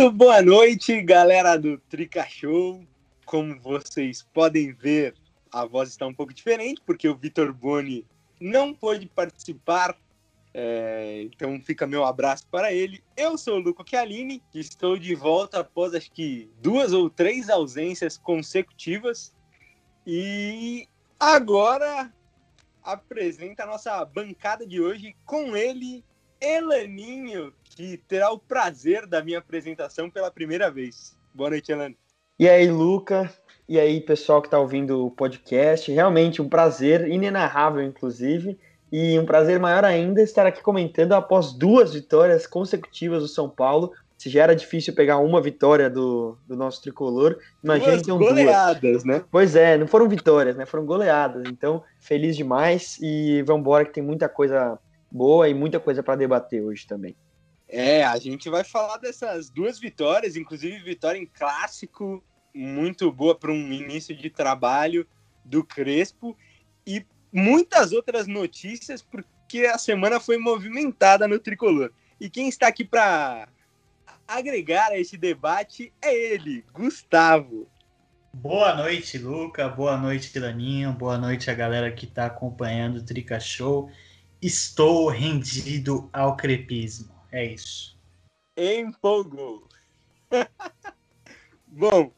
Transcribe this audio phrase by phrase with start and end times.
[0.00, 2.82] Muito boa noite, galera do Trica Show.
[3.26, 5.14] Como vocês podem ver,
[5.52, 8.06] a voz está um pouco diferente, porque o Vitor Boni
[8.40, 9.94] não pôde participar.
[10.54, 13.04] É, então fica meu abraço para ele.
[13.14, 18.16] Eu sou o Luco Chialini, estou de volta após acho que duas ou três ausências
[18.16, 19.34] consecutivas.
[20.06, 20.88] E
[21.18, 22.10] agora
[22.82, 26.02] apresenta a nossa bancada de hoje com ele,
[26.40, 31.14] Elaninho, que terá o prazer da minha apresentação pela primeira vez.
[31.34, 31.92] Boa noite, Elan.
[32.38, 33.30] E aí, Luca?
[33.68, 35.92] E aí, pessoal que está ouvindo o podcast?
[35.92, 38.58] Realmente um prazer inenarrável, inclusive.
[38.90, 43.92] E um prazer maior ainda estar aqui comentando após duas vitórias consecutivas do São Paulo.
[44.16, 49.04] Se já era difícil pegar uma vitória do, do nosso tricolor, imagina duas goleadas, duas.
[49.04, 49.24] né?
[49.30, 50.66] Pois é, não foram vitórias, né?
[50.66, 51.46] Foram goleadas.
[51.46, 54.78] Então, feliz demais e vamos embora que tem muita coisa
[55.10, 57.16] boa e muita coisa para debater hoje também.
[57.68, 62.22] É, a gente vai falar dessas duas vitórias, inclusive vitória em clássico,
[62.54, 65.06] muito boa para um início de trabalho
[65.44, 66.36] do Crespo
[66.86, 71.92] e muitas outras notícias, porque a semana foi movimentada no tricolor.
[72.20, 73.48] E quem está aqui para
[74.26, 77.68] agregar a esse debate é ele, Gustavo.
[78.32, 79.68] Boa noite, Luca.
[79.68, 80.92] Boa noite, Tilaninho.
[80.92, 83.90] Boa noite a galera que está acompanhando o Trica Show.
[84.42, 87.14] Estou rendido ao crepismo.
[87.30, 87.98] É isso.
[88.56, 89.68] Empolgou.
[91.66, 92.12] Bom,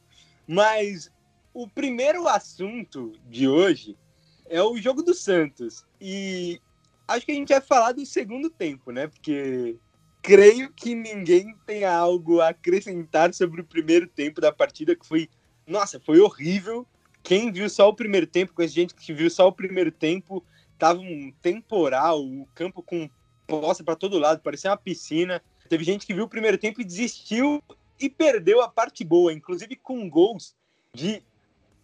[0.47, 1.11] mas
[1.53, 3.97] o primeiro assunto de hoje
[4.45, 5.85] é o jogo do Santos.
[5.99, 6.61] E
[7.07, 9.07] acho que a gente vai falar do segundo tempo, né?
[9.07, 9.77] Porque
[10.21, 15.29] creio que ninguém tem algo a acrescentar sobre o primeiro tempo da partida, que foi,
[15.67, 16.87] nossa, foi horrível.
[17.21, 20.43] Quem viu só o primeiro tempo, com a gente que viu só o primeiro tempo,
[20.83, 23.09] tava um temporal, o campo com
[23.47, 25.41] poça para todo lado, parecia uma piscina.
[25.69, 27.63] Teve gente que viu o primeiro tempo e desistiu
[27.97, 30.53] e perdeu a parte boa, inclusive com gols
[30.93, 31.23] de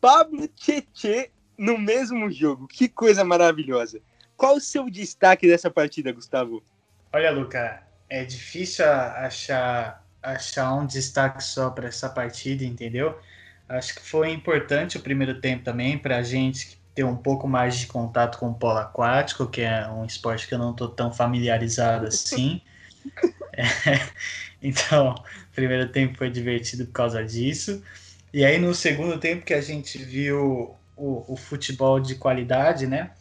[0.01, 2.67] Pablo Tietê no mesmo jogo.
[2.67, 4.01] Que coisa maravilhosa.
[4.35, 6.61] Qual o seu destaque dessa partida, Gustavo?
[7.13, 13.17] Olha, Luca, é difícil achar, achar um destaque só para essa partida, entendeu?
[13.69, 17.77] Acho que foi importante o primeiro tempo também para a gente ter um pouco mais
[17.77, 21.13] de contato com o polo aquático, que é um esporte que eu não estou tão
[21.13, 22.61] familiarizado assim.
[23.53, 23.63] É,
[24.61, 27.81] então, o primeiro tempo foi divertido por causa disso.
[28.33, 33.11] E aí, no segundo tempo, que a gente viu o, o futebol de qualidade, né?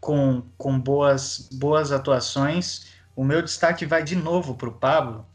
[0.00, 2.86] Com, com boas, boas atuações.
[3.16, 5.26] O meu destaque vai de novo para o Pablo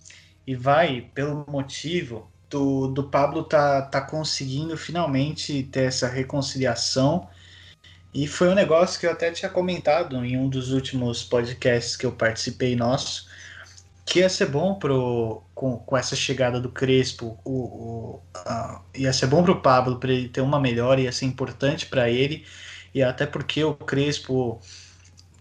[0.47, 7.28] e vai pelo motivo do, do Pablo tá, tá conseguindo finalmente ter essa reconciliação.
[8.16, 12.06] E foi um negócio que eu até tinha comentado em um dos últimos podcasts que
[12.06, 13.28] eu participei nosso,
[14.06, 18.22] que ia ser bom pro, com, com essa chegada do Crespo, o, o,
[18.96, 22.09] ia ser bom para o Pablo para ele ter uma melhora, ia ser importante para
[22.09, 22.46] ele,
[22.94, 24.62] e até porque o Crespo,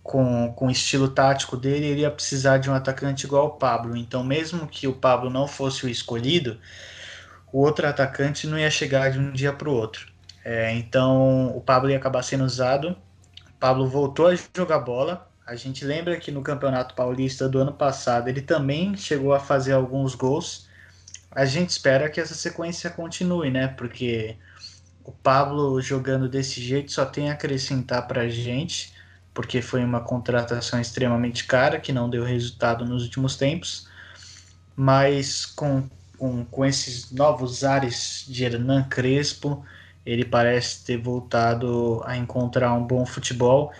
[0.02, 3.96] com, com o estilo tático dele, ele ia precisar de um atacante igual o Pablo.
[3.96, 6.58] Então, mesmo que o Pablo não fosse o escolhido,
[7.52, 10.13] o outro atacante não ia chegar de um dia para o outro.
[10.44, 12.96] É, então, o Pablo ia acabar sendo usado.
[13.48, 17.72] O Pablo voltou a jogar bola, a gente lembra que no Campeonato Paulista do ano
[17.72, 20.66] passado ele também chegou a fazer alguns gols.
[21.30, 23.68] A gente espera que essa sequência continue, né?
[23.68, 24.36] Porque
[25.04, 28.94] o Pablo jogando desse jeito só tem a acrescentar para a gente,
[29.34, 33.86] porque foi uma contratação extremamente cara que não deu resultado nos últimos tempos.
[34.74, 39.62] Mas com, com, com esses novos ares de Hernan Crespo,
[40.04, 43.72] ele parece ter voltado a encontrar um bom futebol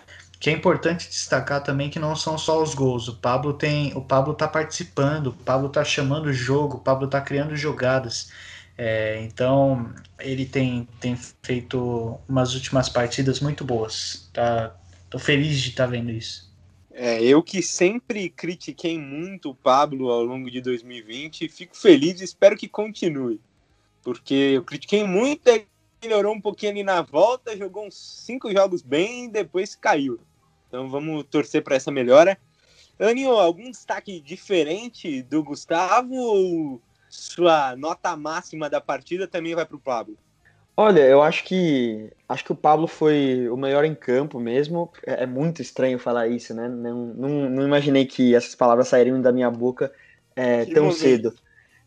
[0.45, 3.09] que é importante destacar também que não são só os gols.
[3.09, 7.09] O Pablo tem, o Pablo tá participando, o Pablo tá chamando o jogo, o Pablo
[7.09, 8.31] tá criando jogadas.
[8.77, 14.29] É, então ele tem, tem feito umas últimas partidas muito boas.
[14.35, 14.77] Tá,
[15.09, 16.53] tô feliz de estar tá vendo isso.
[16.93, 22.25] É, eu que sempre critiquei muito o Pablo ao longo de 2020, fico feliz e
[22.25, 23.41] espero que continue.
[24.03, 25.49] Porque eu critiquei muito,
[26.05, 30.21] melhorou um pouquinho ali na volta, jogou uns cinco jogos bem e depois caiu.
[30.69, 32.39] Então vamos torcer para essa melhora.
[32.99, 39.77] Aninho, algum destaque diferente do Gustavo ou sua nota máxima da partida também vai para
[39.77, 40.17] o Pablo?
[40.77, 44.93] Olha, eu acho que acho que o Pablo foi o melhor em campo mesmo.
[45.07, 46.69] É, é muito estranho falar isso, né?
[46.69, 49.93] Não, não, não, imaginei que essas palavras sairiam da minha boca
[50.35, 50.99] é, tão momento.
[50.99, 51.35] cedo.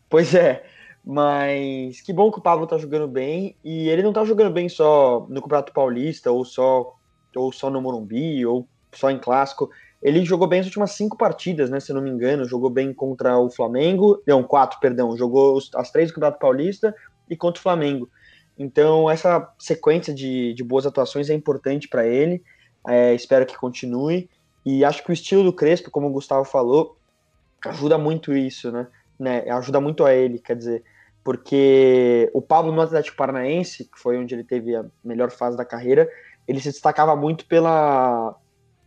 [0.08, 0.64] Pois é,
[1.10, 4.68] mas que bom que o Pablo tá jogando bem e ele não tá jogando bem
[4.68, 6.94] só no Campeonato Paulista ou só
[7.34, 9.70] ou só no Morumbi ou só em clássico.
[10.02, 11.80] ele jogou bem as últimas cinco partidas, né?
[11.80, 15.90] Se eu não me engano, jogou bem contra o Flamengo, não, quatro, perdão, jogou as
[15.90, 16.94] três do Campeonato Paulista
[17.30, 18.10] e contra o Flamengo.
[18.58, 22.42] Então, essa sequência de, de boas atuações é importante para ele.
[22.86, 24.28] É, espero que continue.
[24.62, 26.98] E acho que o estilo do Crespo, como o Gustavo falou,
[27.64, 28.86] ajuda muito isso, né?
[29.18, 29.48] né?
[29.50, 30.84] Ajuda muito a ele, quer dizer,
[31.24, 35.64] porque o Pablo no Atlético Paranaense, que foi onde ele teve a melhor fase da
[35.64, 36.08] carreira,
[36.46, 38.34] ele se destacava muito pela,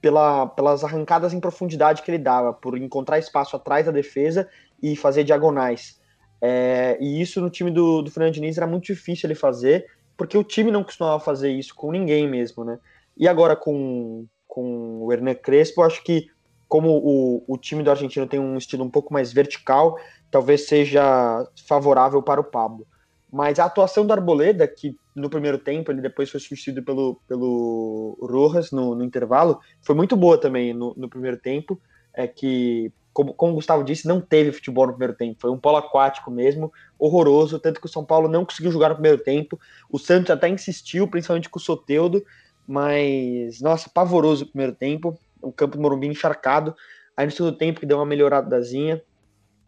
[0.01, 4.49] pela, pelas arrancadas em profundidade que ele dava, por encontrar espaço atrás da defesa
[4.81, 6.01] e fazer diagonais.
[6.41, 9.85] É, e isso no time do, do Fernando Diniz era muito difícil ele fazer,
[10.17, 12.79] porque o time não costumava fazer isso com ninguém mesmo, né?
[13.15, 16.27] E agora com, com o Hernan Crespo, acho que
[16.71, 20.00] como o, o time do argentino tem um estilo um pouco mais vertical,
[20.31, 22.88] talvez seja favorável para o Pablo.
[23.29, 28.18] Mas a atuação do Arboleda, que no primeiro tempo ele depois foi substituído pelo, pelo
[28.21, 31.77] Rojas no, no intervalo, foi muito boa também no, no primeiro tempo.
[32.13, 35.41] É que, como, como o Gustavo disse, não teve futebol no primeiro tempo.
[35.41, 37.59] Foi um polo aquático mesmo, horroroso.
[37.59, 39.59] Tanto que o São Paulo não conseguiu jogar no primeiro tempo.
[39.89, 42.24] O Santos até insistiu, principalmente com o Soteudo,
[42.65, 45.19] mas, nossa, pavoroso o primeiro tempo.
[45.41, 46.75] O campo do Morumbi encharcado.
[47.15, 49.01] Aí no segundo tempo, que deu uma melhoradazinha,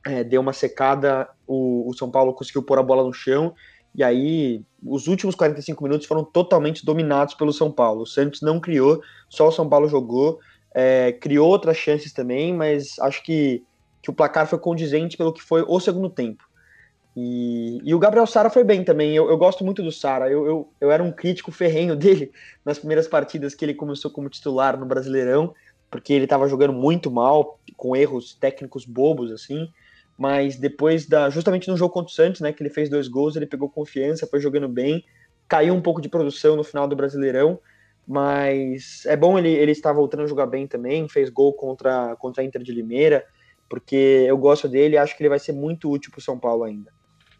[0.05, 3.53] é, deu uma secada, o, o, São Paulo conseguiu pôr a bola no chão,
[3.95, 8.01] e aí os últimos 45 minutos foram totalmente dominados pelo São Paulo.
[8.01, 10.39] O Santos não criou, só o São Paulo jogou,
[10.73, 13.63] é, criou outras chances também, mas acho que,
[14.01, 16.43] que o placar foi condizente pelo que foi o segundo tempo.
[17.15, 19.15] E, e o Gabriel Sara foi bem também.
[19.15, 20.29] Eu, eu gosto muito do Sara.
[20.29, 22.31] Eu, eu, eu era um crítico ferrenho dele
[22.65, 25.53] nas primeiras partidas que ele começou como titular no Brasileirão,
[25.93, 29.69] porque ele estava jogando muito mal, com erros técnicos bobos assim
[30.17, 33.35] mas depois da justamente no jogo contra o Santos, né, que ele fez dois gols,
[33.35, 35.03] ele pegou confiança, foi jogando bem,
[35.47, 37.59] caiu um pouco de produção no final do Brasileirão,
[38.07, 42.41] mas é bom ele, ele estar voltando a jogar bem também, fez gol contra, contra
[42.41, 43.25] a Inter de Limeira,
[43.69, 46.37] porque eu gosto dele e acho que ele vai ser muito útil para o São
[46.37, 46.91] Paulo ainda.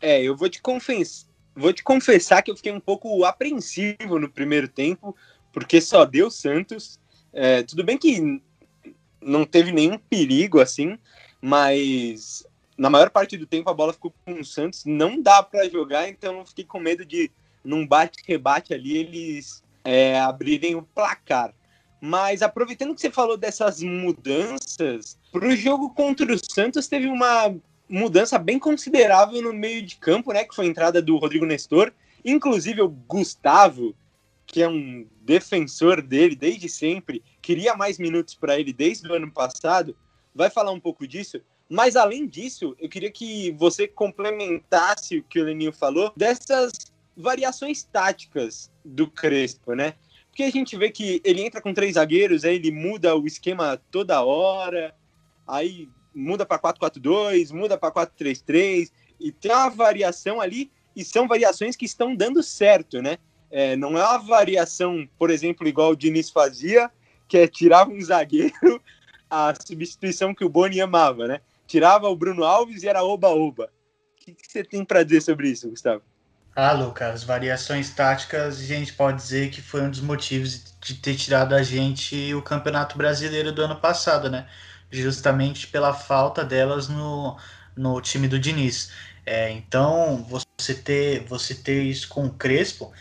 [0.02, 4.30] É, eu vou te confessar, vou te confessar que eu fiquei um pouco apreensivo no
[4.30, 5.16] primeiro tempo,
[5.52, 7.00] porque só deu Santos.
[7.34, 8.42] É, tudo bem que
[9.22, 10.98] não teve nenhum perigo assim,
[11.42, 12.46] mas
[12.78, 16.08] na maior parte do tempo a bola ficou com o Santos, não dá para jogar,
[16.08, 17.32] então eu fiquei com medo de
[17.64, 21.54] num bate-rebate ali eles é, abrirem o placar.
[22.00, 27.56] Mas aproveitando que você falou dessas mudanças, para o jogo contra o Santos teve uma
[27.88, 30.44] mudança bem considerável no meio de campo, né?
[30.44, 31.94] Que foi a entrada do Rodrigo Nestor.
[32.26, 33.96] Inclusive o Gustavo,
[34.54, 39.32] que é um defensor dele desde sempre, queria mais minutos para ele desde o ano
[39.32, 39.98] passado,
[40.34, 41.42] vai falar um pouco disso.
[41.68, 46.72] Mas além disso, eu queria que você complementasse o que o Leninho falou dessas
[47.18, 49.96] variações táticas do Crespo, né?
[50.28, 53.82] Porque a gente vê que ele entra com três zagueiros, aí ele muda o esquema
[53.90, 54.94] toda hora,
[55.48, 61.76] aí muda para 4-4-2, muda para 4-3-3, e tem uma variação ali, e são variações
[61.76, 63.18] que estão dando certo, né?
[63.56, 66.90] É, não é uma variação, por exemplo, igual o Diniz fazia,
[67.28, 68.82] que é tirar um zagueiro,
[69.30, 71.40] a substituição que o Boni amava, né?
[71.68, 73.66] tirava o Bruno Alves e era oba-oba.
[73.66, 76.02] O que, que você tem para dizer sobre isso, Gustavo?
[76.56, 81.16] Ah, Lucas, variações táticas, a gente pode dizer que foi um dos motivos de ter
[81.16, 84.48] tirado a gente o Campeonato Brasileiro do ano passado, né?
[84.92, 87.38] Justamente pela falta delas no,
[87.76, 88.92] no time do Diniz.
[89.26, 92.94] É, então, você ter, você ter isso com o Crespo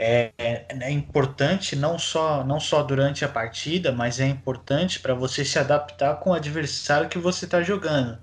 [0.00, 5.44] é, é, importante não só, não só durante a partida, mas é importante para você
[5.44, 8.18] se adaptar com o adversário que você está jogando.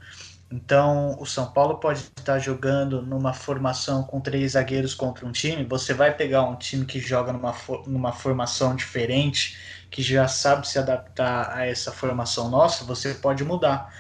[0.51, 5.65] Então, o São Paulo pode estar jogando numa formação com três zagueiros contra um time.
[5.65, 7.53] Você vai pegar um time que joga numa,
[7.85, 9.57] numa formação diferente,
[9.91, 13.93] que já sabe se adaptar a essa formação nossa, você pode mudar.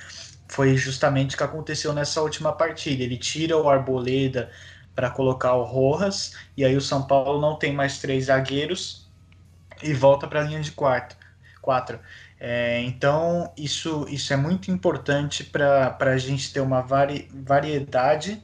[0.47, 3.03] Foi justamente o que aconteceu nessa última partida.
[3.03, 4.49] Ele tira o Arboleda
[4.97, 9.07] para colocar o Rojas, e aí o São Paulo não tem mais três zagueiros
[9.83, 11.15] e volta para a linha de quarto,
[11.61, 11.99] quatro.
[12.39, 18.41] É, então, isso, isso é muito importante para a gente ter uma vari, variedade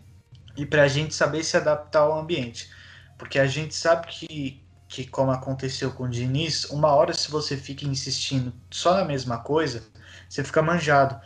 [0.56, 2.70] e para a gente saber se adaptar ao ambiente.
[3.18, 7.58] Porque a gente sabe que, que, como aconteceu com o Diniz, uma hora se você
[7.58, 9.84] fica insistindo só na mesma coisa,
[10.30, 11.20] você fica manjado.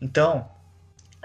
[0.00, 0.50] Então,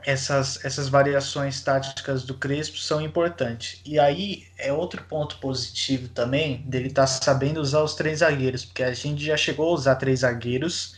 [0.06, 3.82] essas, essas variações táticas do Crespo são importantes.
[3.86, 8.66] E aí é outro ponto positivo também dele estar tá sabendo usar os três zagueiros,
[8.66, 10.96] porque a gente já chegou a usar três zagueiros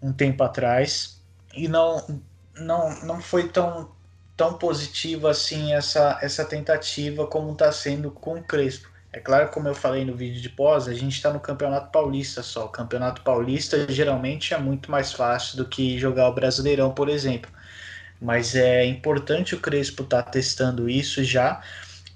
[0.00, 1.20] um tempo atrás
[1.54, 2.22] e não,
[2.56, 3.90] não, não foi tão,
[4.36, 8.88] tão positivo assim essa, essa tentativa como está sendo com o Crespo.
[9.10, 12.42] É claro, como eu falei no vídeo de pós, a gente está no Campeonato Paulista
[12.42, 12.66] só.
[12.66, 17.50] O Campeonato Paulista geralmente é muito mais fácil do que jogar o Brasileirão, por exemplo.
[18.20, 21.62] Mas é importante o Crespo estar tá testando isso já,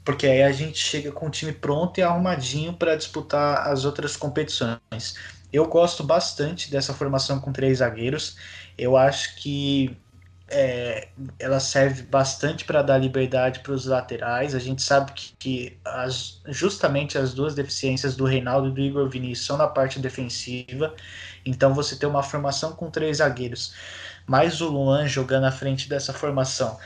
[0.04, 4.16] porque aí a gente chega com o time pronto e arrumadinho para disputar as outras
[4.16, 5.14] competições.
[5.52, 8.37] Eu gosto bastante dessa formação com três zagueiros.
[8.76, 9.97] Eu acho que
[10.52, 14.54] é, ela serve bastante para dar liberdade para os laterais.
[14.54, 19.09] A gente sabe que, que as, justamente as duas deficiências do Reinaldo e do Igor
[19.09, 20.94] Vinícius são na parte defensiva.
[21.44, 23.75] Então você tem uma formação com três zagueiros,
[24.26, 26.78] mais o Luan jogando à frente dessa formação,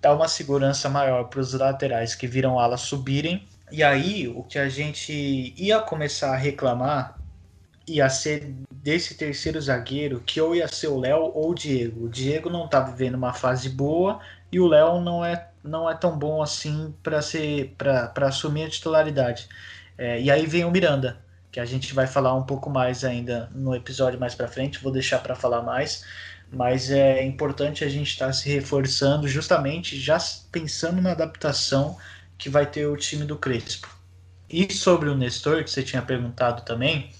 [0.00, 3.46] dá uma segurança maior para os laterais que viram alas subirem.
[3.70, 7.18] E aí o que a gente ia começar a reclamar
[7.86, 12.06] ia ser desse terceiro zagueiro que ou ia ser o Léo ou o Diego.
[12.06, 14.20] O Diego não tá vivendo uma fase boa
[14.50, 18.70] e o Léo não é, não é tão bom assim para ser para assumir a
[18.70, 19.48] titularidade.
[19.98, 21.18] É, e aí vem o Miranda,
[21.52, 24.92] que a gente vai falar um pouco mais ainda no episódio mais para frente, vou
[24.92, 26.04] deixar para falar mais,
[26.52, 30.18] mas é importante a gente estar tá se reforçando justamente já
[30.50, 31.96] pensando na adaptação
[32.36, 33.88] que vai ter o time do Crespo.
[34.48, 37.10] E sobre o Nestor, que você tinha perguntado também,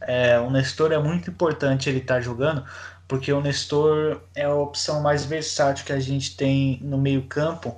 [0.00, 2.64] é, o Nestor é muito importante ele estar tá jogando,
[3.06, 7.76] porque o Nestor é a opção mais versátil que a gente tem no meio-campo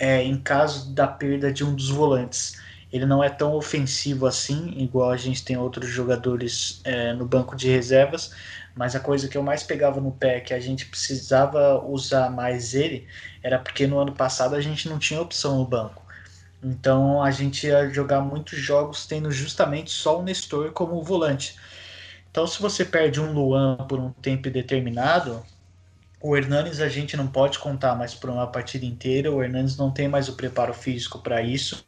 [0.00, 2.56] é, em caso da perda de um dos volantes.
[2.92, 7.56] Ele não é tão ofensivo assim, igual a gente tem outros jogadores é, no banco
[7.56, 8.32] de reservas,
[8.74, 12.74] mas a coisa que eu mais pegava no pé, que a gente precisava usar mais
[12.74, 13.06] ele,
[13.42, 16.02] era porque no ano passado a gente não tinha opção no banco.
[16.62, 21.56] Então a gente ia jogar muitos jogos tendo justamente só o Nestor como volante.
[22.30, 25.44] Então se você perde um Luan por um tempo determinado,
[26.20, 29.90] o Hernanes a gente não pode contar mais por uma partida inteira, o Hernanes não
[29.90, 31.84] tem mais o preparo físico para isso,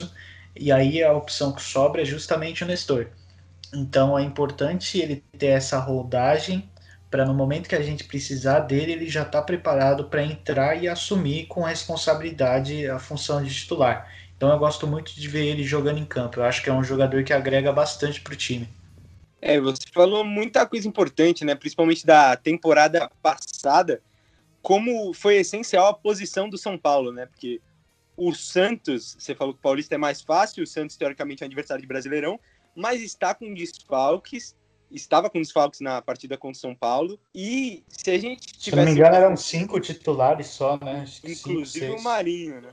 [0.57, 3.07] e aí a opção que sobra é justamente o Nestor.
[3.73, 6.69] Então é importante ele ter essa rodagem
[7.15, 10.89] para no momento que a gente precisar dele, ele já está preparado para entrar e
[10.89, 14.13] assumir com responsabilidade a função de titular.
[14.37, 16.41] Então eu gosto muito de ver ele jogando em campo.
[16.41, 18.69] Eu acho que é um jogador que agrega bastante para o time.
[19.41, 21.55] É, você falou muita coisa importante, né?
[21.55, 24.03] Principalmente da temporada passada,
[24.61, 27.27] como foi essencial a posição do São Paulo, né?
[27.27, 27.61] Porque
[28.17, 31.47] o Santos, você falou que o Paulista é mais fácil, o Santos teoricamente é um
[31.47, 32.41] adversário de Brasileirão,
[32.75, 34.57] mas está com desfalques,
[34.91, 38.71] estava com desfalques na partida contra o São Paulo, e se a gente tivesse...
[38.71, 41.05] Se não me engano, eram cinco titulares só, né?
[41.25, 42.71] Inclusive cinco, o Marinho, né?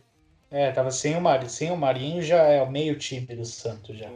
[0.53, 1.49] É, tava sem o Marinho.
[1.49, 4.09] Sem o Marinho já é o meio time do Santos já.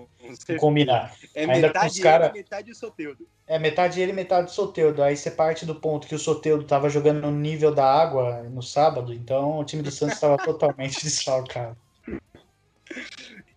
[0.60, 1.16] Combinar.
[1.34, 2.26] É Ainda metade com os cara...
[2.26, 3.28] ele, metade o Soteudo.
[3.48, 5.02] É, metade ele, metade o Soteudo.
[5.02, 8.62] Aí você parte do ponto que o Soteudo tava jogando no nível da água no
[8.62, 11.78] sábado, então o time do Santos estava totalmente desfalcado.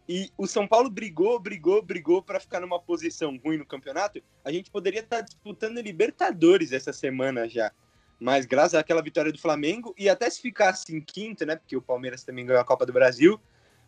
[0.09, 4.23] E o São Paulo brigou, brigou, brigou para ficar numa posição ruim no campeonato.
[4.43, 7.71] A gente poderia estar tá disputando Libertadores essa semana já.
[8.19, 11.57] Mas graças àquela vitória do Flamengo, e até se ficasse em quinto, né?
[11.57, 13.39] Porque o Palmeiras também ganhou a Copa do Brasil.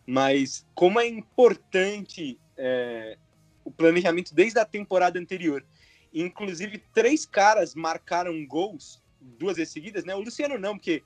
[0.05, 3.17] Mas como é importante é,
[3.63, 5.65] o planejamento desde a temporada anterior.
[6.13, 10.13] Inclusive, três caras marcaram gols duas vezes seguidas, né?
[10.15, 11.03] O Luciano não, porque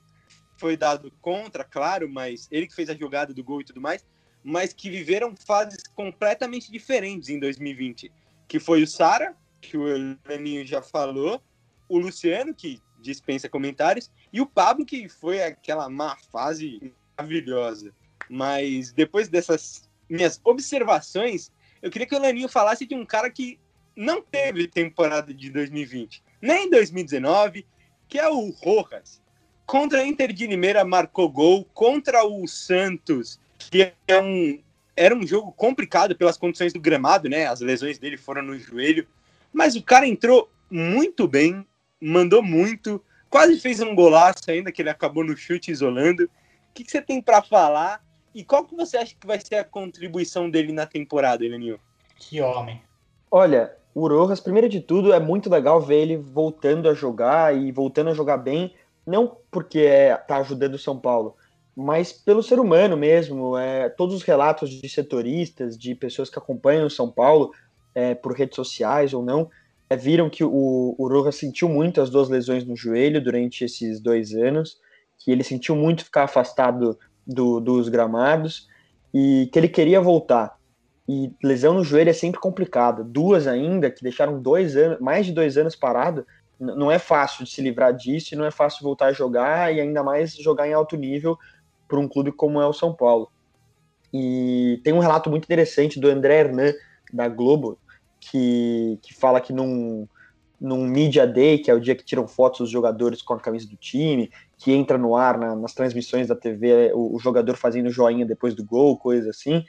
[0.56, 4.04] foi dado contra, claro, mas ele que fez a jogada do gol e tudo mais,
[4.46, 8.12] mas que viveram fases completamente diferentes em 2020.
[8.46, 11.42] Que foi o Sara, que o Leninho já falou,
[11.88, 17.92] o Luciano, que dispensa comentários, e o Pablo, que foi aquela má fase maravilhosa.
[18.30, 21.50] Mas depois dessas minhas observações,
[21.82, 23.58] eu queria que o Laninho falasse de um cara que
[23.96, 27.66] não teve temporada de 2020, nem 2019,
[28.08, 29.20] que é o Rojas.
[29.66, 34.60] Contra a Inter de Limeira marcou gol, contra o Santos, que é um,
[34.96, 37.46] era um jogo complicado pelas condições do gramado, né?
[37.46, 39.06] As lesões dele foram no joelho,
[39.52, 41.66] mas o cara entrou muito bem,
[42.00, 46.24] mandou muito, quase fez um golaço ainda, que ele acabou no chute isolando.
[46.24, 46.28] O
[46.74, 48.04] que, que você tem para falar?
[48.34, 51.80] E qual que você acha que vai ser a contribuição dele na temporada, Elenil?
[52.16, 52.82] Que homem.
[53.30, 57.72] Olha, o Rojas, primeiro de tudo, é muito legal ver ele voltando a jogar e
[57.72, 58.74] voltando a jogar bem,
[59.06, 61.34] não porque é, tá ajudando o São Paulo,
[61.76, 63.58] mas pelo ser humano mesmo.
[63.58, 67.52] É, todos os relatos de setoristas, de pessoas que acompanham o São Paulo
[67.94, 69.50] é, por redes sociais ou não,
[69.90, 74.00] é, viram que o, o Rojas sentiu muito as duas lesões no joelho durante esses
[74.00, 74.78] dois anos,
[75.18, 78.68] que ele sentiu muito ficar afastado do, dos gramados
[79.12, 80.56] e que ele queria voltar.
[81.08, 83.04] E lesão no joelho é sempre complicado.
[83.04, 86.26] Duas ainda, que deixaram dois anos, mais de dois anos parado,
[86.58, 89.80] não é fácil de se livrar disso e não é fácil voltar a jogar e
[89.80, 91.38] ainda mais jogar em alto nível
[91.88, 93.30] para um clube como é o São Paulo.
[94.12, 96.72] E tem um relato muito interessante do André Hernan,
[97.12, 97.78] da Globo,
[98.20, 100.06] que, que fala que num,
[100.60, 103.68] num Media Day, que é o dia que tiram fotos dos jogadores com a camisa
[103.68, 107.90] do time, que entra no ar na, nas transmissões da TV, o, o, jogador fazendo
[107.90, 109.64] joinha depois do gol, coisa assim,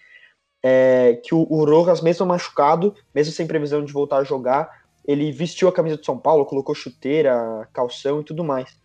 [0.63, 4.69] é, que o, o Rojas, mesmo machucado, mesmo sem previsão de voltar a jogar,
[5.05, 8.77] ele vestiu a camisa de São Paulo, colocou chuteira, calção e tudo mais.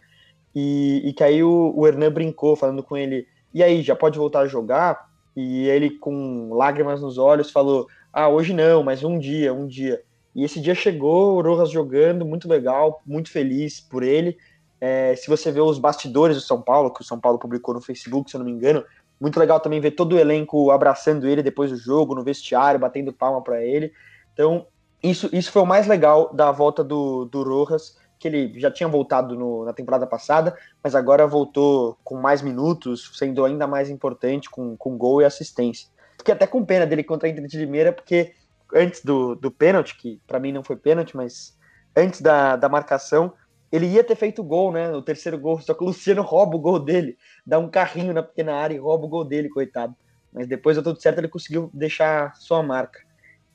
[0.54, 4.18] E, e que aí o, o Hernan brincou, falando com ele, e aí, já pode
[4.18, 5.10] voltar a jogar?
[5.36, 10.02] E ele, com lágrimas nos olhos, falou, ah, hoje não, mas um dia, um dia.
[10.34, 14.36] E esse dia chegou, o Rojas jogando, muito legal, muito feliz por ele.
[14.80, 17.80] É, se você vê os bastidores do São Paulo, que o São Paulo publicou no
[17.80, 18.82] Facebook, se eu não me engano,
[19.20, 23.12] muito legal também ver todo o elenco abraçando ele depois do jogo, no vestiário, batendo
[23.12, 23.92] palma para ele.
[24.32, 24.66] Então,
[25.02, 28.88] isso, isso foi o mais legal da volta do, do Rojas, que ele já tinha
[28.88, 34.48] voltado no, na temporada passada, mas agora voltou com mais minutos, sendo ainda mais importante
[34.48, 35.88] com, com gol e assistência.
[36.16, 38.32] Fiquei até com pena dele contra a Inter de Limeira, porque
[38.72, 41.58] antes do, do pênalti, que para mim não foi pênalti, mas
[41.96, 43.32] antes da, da marcação,
[43.72, 44.92] ele ia ter feito gol, né?
[44.92, 48.22] O terceiro gol, só que o Luciano rouba o gol dele, dá um carrinho na
[48.22, 49.96] pequena área e rouba o gol dele, coitado.
[50.32, 53.00] Mas depois deu tudo certo, ele conseguiu deixar sua marca.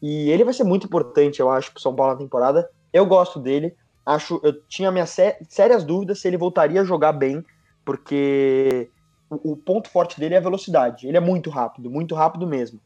[0.02, 2.70] E ele vai ser muito importante, eu acho, pro São Paulo na temporada.
[2.92, 3.76] Eu gosto dele.
[4.08, 5.14] Acho, eu tinha minhas
[5.50, 7.44] sérias dúvidas se ele voltaria a jogar bem,
[7.84, 8.90] porque
[9.30, 11.06] o, o ponto forte dele é a velocidade.
[11.06, 12.80] Ele é muito rápido, muito rápido mesmo.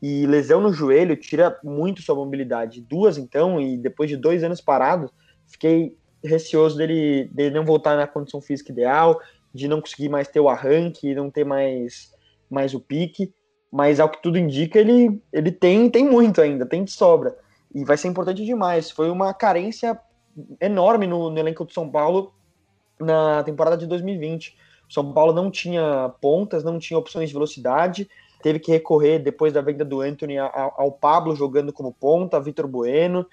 [0.00, 2.80] E lesão no joelho tira muito sua mobilidade.
[2.82, 5.10] Duas, então, e depois de dois anos parado,
[5.48, 9.20] fiquei receoso dele, dele não voltar na condição física ideal,
[9.52, 12.12] de não conseguir mais ter o arranque, não ter mais,
[12.48, 13.34] mais o pique.
[13.72, 17.36] Mas ao que tudo indica, ele, ele tem, tem muito ainda, tem de sobra.
[17.74, 18.88] E vai ser importante demais.
[18.88, 19.98] Foi uma carência
[20.60, 22.32] enorme no, no elenco do São Paulo
[22.98, 24.56] na temporada de 2020.
[24.88, 28.08] O São Paulo não tinha pontas, não tinha opções de velocidade,
[28.42, 33.26] teve que recorrer, depois da venda do Anthony, ao Pablo jogando como ponta, Vitor Bueno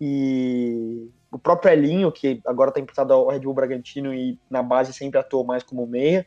[0.00, 4.92] e o próprio Elinho, que agora está emprestado ao Red Bull Bragantino e na base
[4.92, 6.26] sempre atuou mais como meia.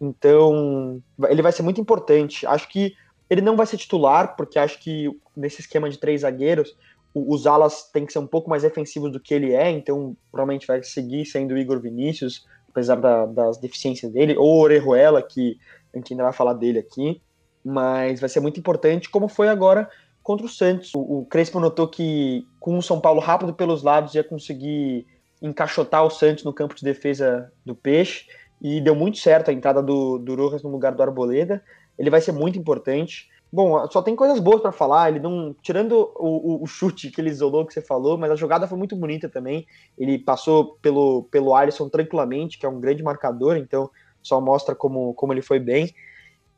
[0.00, 2.46] Então, ele vai ser muito importante.
[2.46, 2.94] Acho que
[3.28, 6.76] ele não vai ser titular, porque acho que nesse esquema de três zagueiros,
[7.18, 10.66] os alas têm que ser um pouco mais defensivos do que ele é, então provavelmente
[10.66, 15.58] vai seguir sendo o Igor Vinícius, apesar da, das deficiências dele, ou Orejuela, que
[15.94, 17.20] a gente ainda vai falar dele aqui
[17.66, 19.90] mas vai ser muito importante, como foi agora
[20.22, 20.94] contra o Santos.
[20.94, 25.04] O, o Crespo notou que com o São Paulo rápido pelos lados ia conseguir
[25.42, 28.26] encaixotar o Santos no campo de defesa do Peixe,
[28.62, 31.62] e deu muito certo a entrada do, do Rojas no lugar do Arboleda.
[31.98, 33.28] Ele vai ser muito importante.
[33.56, 35.08] Bom, só tem coisas boas para falar.
[35.08, 38.36] Ele não, tirando o, o, o, chute que ele isolou que você falou, mas a
[38.36, 39.66] jogada foi muito bonita também.
[39.96, 43.90] Ele passou pelo pelo Alisson tranquilamente, que é um grande marcador, então
[44.22, 45.94] só mostra como, como ele foi bem.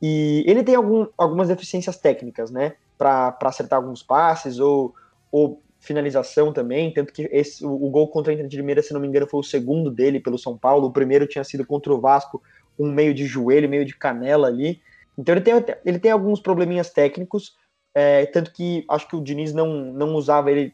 [0.02, 2.74] E ele tem algum, algumas deficiências técnicas, né?
[2.98, 4.92] Para acertar alguns passes ou,
[5.30, 6.92] ou finalização também.
[6.92, 9.28] Tanto que esse, o, o gol contra a Inter de Limeira, se não me engano,
[9.28, 10.88] foi o segundo dele pelo São Paulo.
[10.88, 12.42] O primeiro tinha sido contra o Vasco,
[12.76, 14.80] um meio de joelho, meio de canela ali.
[15.18, 15.54] Então ele tem,
[15.84, 17.56] ele tem alguns probleminhas técnicos.
[17.94, 20.72] É, tanto que acho que o Diniz não, não usava ele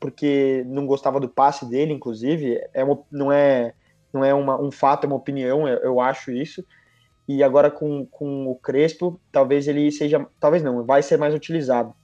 [0.00, 2.58] porque não gostava do passe dele, inclusive.
[2.72, 3.74] É uma, não é,
[4.12, 6.64] não é uma, um fato, é uma opinião, eu, eu acho isso
[7.28, 11.94] e agora com, com o Crespo, talvez ele seja, talvez não, vai ser mais utilizado.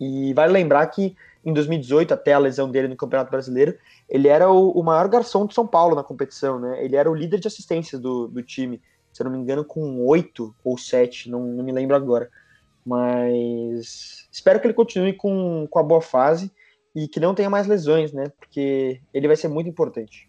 [0.00, 3.76] E vale lembrar que em 2018, até a lesão dele no Campeonato Brasileiro,
[4.08, 6.84] ele era o, o maior garçom de São Paulo na competição, né?
[6.84, 8.80] Ele era o líder de assistências do, do time,
[9.12, 12.30] se eu não me engano, com oito ou sete, não, não me lembro agora.
[12.84, 16.50] Mas espero que ele continue com, com a boa fase
[16.94, 18.30] e que não tenha mais lesões, né?
[18.38, 20.28] Porque ele vai ser muito importante.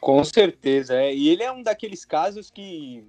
[0.00, 1.14] Com certeza, é.
[1.14, 3.04] E ele é um daqueles casos que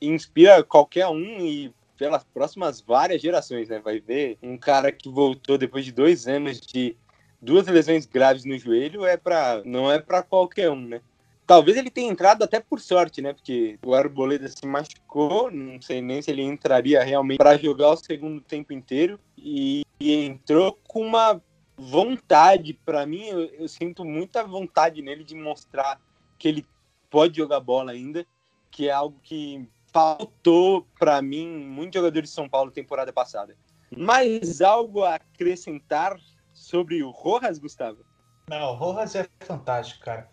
[0.00, 3.80] inspira qualquer um e pelas próximas várias gerações, né?
[3.80, 6.96] Vai ver um cara que voltou depois de dois anos de
[7.40, 11.00] duas lesões graves no joelho é para não é para qualquer um, né?
[11.48, 13.32] Talvez ele tenha entrado até por sorte, né?
[13.32, 17.96] Porque o Arboleda se machucou, não sei nem se ele entraria realmente para jogar o
[17.96, 21.40] segundo tempo inteiro e, e entrou com uma
[21.74, 22.74] vontade.
[22.84, 25.98] Para mim, eu, eu sinto muita vontade nele de mostrar
[26.38, 26.66] que ele
[27.08, 28.26] pode jogar bola ainda,
[28.70, 33.56] que é algo que faltou para mim muitos jogadores de São Paulo temporada passada.
[33.96, 36.20] Mais algo a acrescentar
[36.52, 38.04] sobre o Rojas, Gustavo?
[38.50, 40.28] Não, o Rojas é fantástico, cara.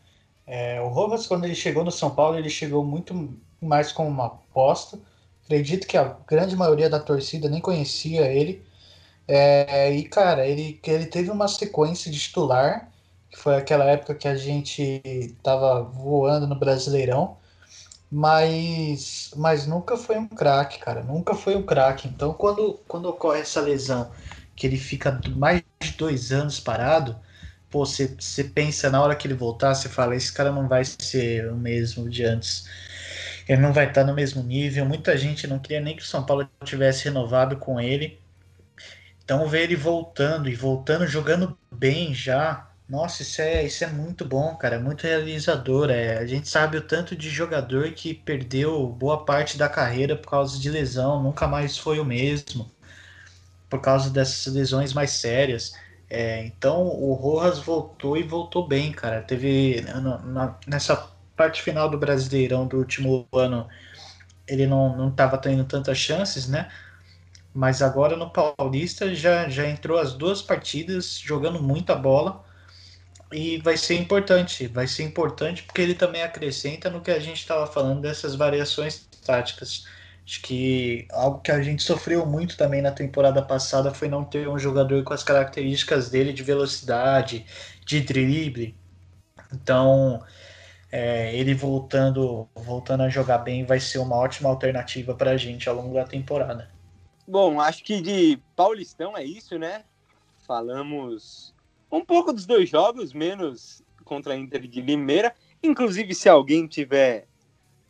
[0.47, 4.27] É, o Rojas, quando ele chegou no São Paulo, ele chegou muito mais como uma
[4.27, 4.99] aposta.
[5.45, 8.63] Acredito que a grande maioria da torcida nem conhecia ele.
[9.27, 12.91] É, e, cara, ele, ele teve uma sequência de titular,
[13.29, 15.01] que foi aquela época que a gente
[15.43, 17.37] tava voando no Brasileirão
[18.11, 21.03] mas, mas nunca foi um craque, cara.
[21.03, 22.07] Nunca foi um craque.
[22.07, 24.11] Então, quando, quando ocorre essa lesão,
[24.55, 27.19] que ele fica mais de dois anos parado,
[27.75, 28.07] pô, você,
[28.45, 32.09] pensa na hora que ele voltar, você fala: esse cara não vai ser o mesmo
[32.09, 32.65] de antes.
[33.49, 34.85] Ele não vai estar no mesmo nível.
[34.85, 38.17] Muita gente não queria nem que o São Paulo tivesse renovado com ele.
[39.23, 44.23] Então, ver ele voltando e voltando, jogando bem já, nossa, isso é, isso é muito
[44.23, 45.89] bom, cara, é muito realizador.
[45.89, 50.29] É, a gente sabe o tanto de jogador que perdeu boa parte da carreira por
[50.29, 52.71] causa de lesão, nunca mais foi o mesmo,
[53.69, 55.73] por causa dessas lesões mais sérias.
[56.09, 59.21] É, então o Rojas voltou e voltou bem, cara.
[59.21, 60.95] Teve na, na, nessa
[61.35, 63.67] parte final do Brasileirão do último ano,
[64.47, 66.69] ele não, não tava tendo tantas chances, né?
[67.53, 72.43] Mas agora no Paulista já, já entrou as duas partidas jogando muita bola
[73.31, 77.39] e vai ser importante, vai ser importante porque ele também acrescenta no que a gente
[77.39, 79.85] estava falando dessas variações táticas.
[80.25, 84.49] Acho que algo que a gente sofreu muito também na temporada passada foi não ter
[84.49, 87.45] um jogador com as características dele de velocidade,
[87.85, 88.75] de drible.
[89.53, 90.19] Então,
[90.91, 95.69] é, ele voltando, voltando a jogar bem vai ser uma ótima alternativa para a gente
[95.69, 96.71] ao longo da temporada.
[97.27, 99.83] Bom, acho que de Paulistão é isso, né?
[100.47, 101.53] Falamos
[101.91, 105.35] um pouco dos dois jogos, menos contra a Inter de Limeira.
[105.61, 107.27] Inclusive, se alguém tiver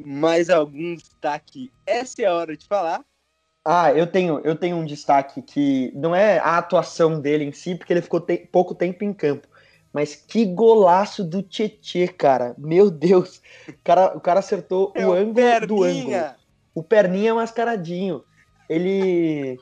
[0.04, 3.04] mais algum destaque, essa é a hora de falar.
[3.64, 7.74] Ah, eu tenho, eu tenho um destaque que não é a atuação dele em si,
[7.74, 9.48] porque ele ficou te pouco tempo em campo.
[9.92, 12.54] Mas que golaço do Tietê, cara.
[12.58, 13.42] Meu Deus.
[13.68, 15.68] O cara, o cara acertou é o, o ângulo perninha.
[15.68, 16.36] do ângulo.
[16.76, 18.24] O perninha mascaradinho.
[18.70, 19.58] Ele.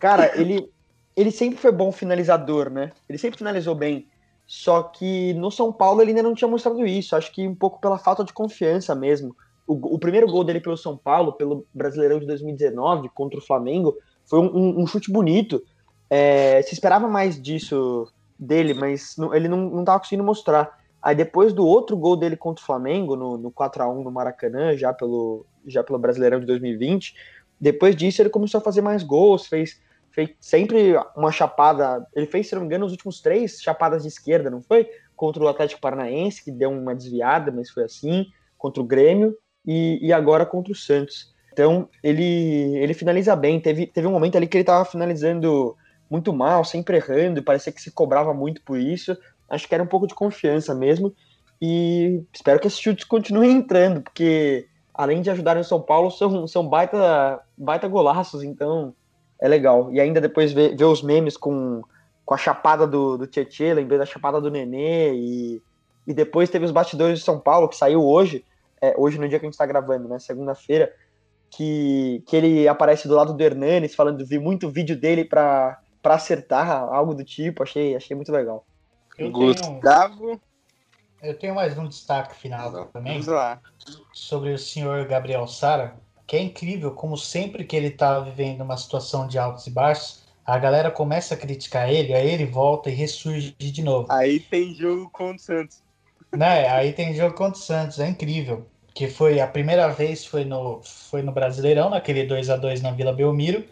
[0.00, 0.68] Cara, ele,
[1.16, 2.90] ele sempre foi bom finalizador, né?
[3.08, 4.08] Ele sempre finalizou bem.
[4.48, 7.14] Só que no São Paulo ele ainda não tinha mostrado isso.
[7.14, 9.34] Acho que um pouco pela falta de confiança mesmo.
[9.72, 13.96] O, o primeiro gol dele pelo São Paulo, pelo Brasileirão de 2019, contra o Flamengo,
[14.24, 15.62] foi um, um, um chute bonito.
[16.10, 18.06] É, se esperava mais disso
[18.38, 20.78] dele, mas não, ele não, não tava conseguindo mostrar.
[21.00, 24.10] Aí depois do outro gol dele contra o Flamengo, no, no 4 a 1 no
[24.10, 27.14] Maracanã, já pelo, já pelo Brasileirão de 2020,
[27.60, 29.80] depois disso ele começou a fazer mais gols, fez
[30.12, 32.06] fez sempre uma chapada.
[32.14, 34.86] Ele fez, se não me engano, os últimos três chapadas de esquerda, não foi?
[35.16, 38.26] Contra o Atlético Paranaense, que deu uma desviada, mas foi assim.
[38.58, 41.32] Contra o Grêmio e, e agora contra o Santos.
[41.52, 43.60] Então, ele, ele finaliza bem.
[43.60, 45.76] Teve, teve um momento ali que ele estava finalizando
[46.10, 49.16] muito mal, sempre errando, parecia que se cobrava muito por isso.
[49.48, 51.14] Acho que era um pouco de confiança mesmo.
[51.60, 56.46] E espero que esses chutes continuem entrando, porque além de ajudarem o São Paulo, são,
[56.46, 58.42] são baita, baita golaços.
[58.42, 58.94] Então,
[59.40, 59.92] é legal.
[59.92, 61.82] E ainda depois ver, ver os memes com,
[62.24, 65.62] com a chapada do, do Tietchan, lembrei da chapada do Nenê, e,
[66.06, 68.44] e depois teve os bastidores de São Paulo, que saiu hoje,
[68.82, 70.92] é, hoje no dia que a gente está gravando, né, segunda-feira,
[71.48, 76.68] que, que ele aparece do lado do Hernanes, falando, vi muito vídeo dele para acertar,
[76.68, 78.66] algo do tipo, achei, achei muito legal.
[79.16, 80.26] Eu Gustavo...
[80.26, 80.40] Tenho,
[81.22, 83.12] eu tenho mais um destaque final também.
[83.12, 83.60] Vamos lá.
[84.12, 85.94] Sobre o senhor Gabriel Sara,
[86.26, 90.24] que é incrível como sempre que ele tá vivendo uma situação de altos e baixos,
[90.44, 94.06] a galera começa a criticar ele, aí ele volta e ressurge de novo.
[94.10, 95.82] Aí tem jogo contra o Santos.
[96.34, 96.68] Né?
[96.68, 98.66] Aí tem jogo contra o Santos, é incrível.
[98.94, 102.90] Que foi a primeira vez foi no, foi no Brasileirão, naquele 2 a 2 na
[102.92, 103.64] Vila Belmiro,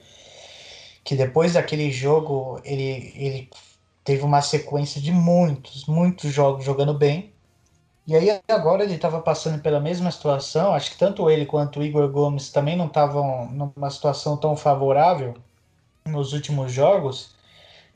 [1.04, 3.50] que depois daquele jogo ele, ele
[4.04, 7.32] teve uma sequência de muitos, muitos jogos jogando bem.
[8.06, 11.82] E aí agora ele estava passando pela mesma situação, acho que tanto ele quanto o
[11.84, 15.34] Igor Gomes também não estavam numa situação tão favorável
[16.06, 17.34] nos últimos jogos.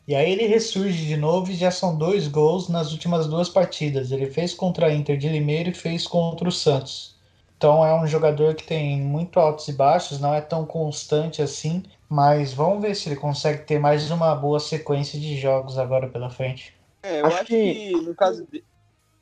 [0.06, 4.12] E aí ele ressurge de novo e já são dois gols nas últimas duas partidas.
[4.12, 7.13] Ele fez contra a Inter de Limeira e fez contra o Santos.
[7.56, 11.82] Então é um jogador que tem muito altos e baixos, não é tão constante assim,
[12.08, 16.28] mas vamos ver se ele consegue ter mais uma boa sequência de jogos agora pela
[16.28, 16.76] frente.
[17.02, 18.64] É, eu acho, acho que, que no caso de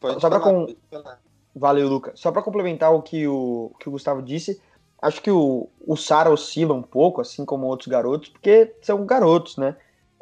[0.02, 0.66] Pode só para com...
[1.54, 2.12] Valeu, Luca.
[2.16, 4.60] Só para complementar o que o, que o Gustavo disse,
[5.00, 9.56] acho que o, o Sara oscila um pouco, assim como outros garotos, porque são garotos,
[9.56, 9.76] né?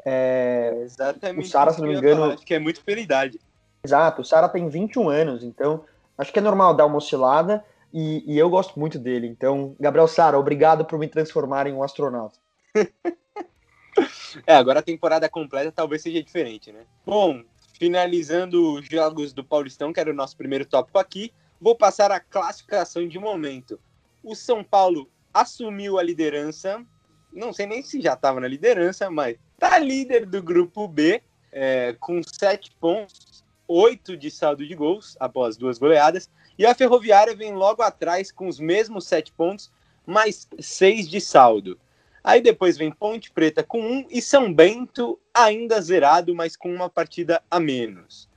[0.04, 0.82] É...
[0.82, 1.46] Exatamente.
[1.46, 2.20] O Sara, se não me engano.
[2.20, 3.40] Falar, acho que é muito pela idade.
[3.82, 5.84] Exato, o Sara tem 21 anos, então
[6.18, 9.26] acho que é normal dar uma oscilada e, e eu gosto muito dele.
[9.26, 12.38] Então, Gabriel Sara, obrigado por me transformar em um astronauta.
[14.46, 16.84] é, agora a temporada completa talvez seja diferente, né?
[17.04, 17.42] Bom,
[17.78, 22.20] finalizando os jogos do Paulistão, que era o nosso primeiro tópico aqui, vou passar a
[22.20, 23.80] classificação de momento.
[24.22, 26.84] O São Paulo assumiu a liderança,
[27.32, 31.22] não sei nem se já estava na liderança, mas tá líder do grupo B,
[31.52, 33.44] é, com sete pontos.
[33.66, 36.28] oito de saldo de gols após duas goleadas.
[36.60, 39.72] E a Ferroviária vem logo atrás com os mesmos sete pontos,
[40.06, 41.80] mais seis de saldo.
[42.22, 46.90] Aí depois vem Ponte Preta com um e São Bento ainda zerado, mas com uma
[46.90, 48.28] partida a menos.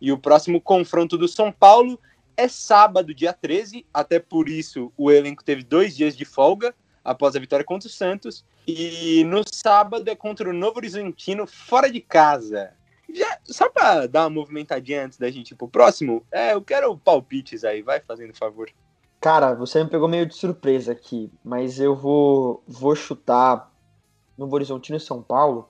[0.00, 1.98] E o próximo confronto do São Paulo
[2.36, 6.72] é sábado, dia 13, até por isso o elenco teve dois dias de folga
[7.04, 8.44] após a vitória contra o Santos.
[8.64, 12.74] E no sábado é contra o Novo Horizontino fora de casa.
[13.12, 16.96] Já, só para dar uma movimentadinha antes da gente ir pro próximo, é, eu quero
[16.96, 18.70] palpites aí, vai fazendo favor.
[19.20, 23.70] Cara, você me pegou meio de surpresa aqui, mas eu vou, vou chutar
[24.36, 25.68] Novo Horizontino e São Paulo.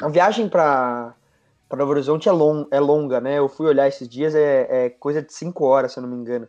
[0.00, 1.14] A viagem para
[1.70, 3.38] Novo Horizonte é, long, é longa, né?
[3.38, 6.16] Eu fui olhar esses dias, é, é coisa de 5 horas, se eu não me
[6.16, 6.48] engano.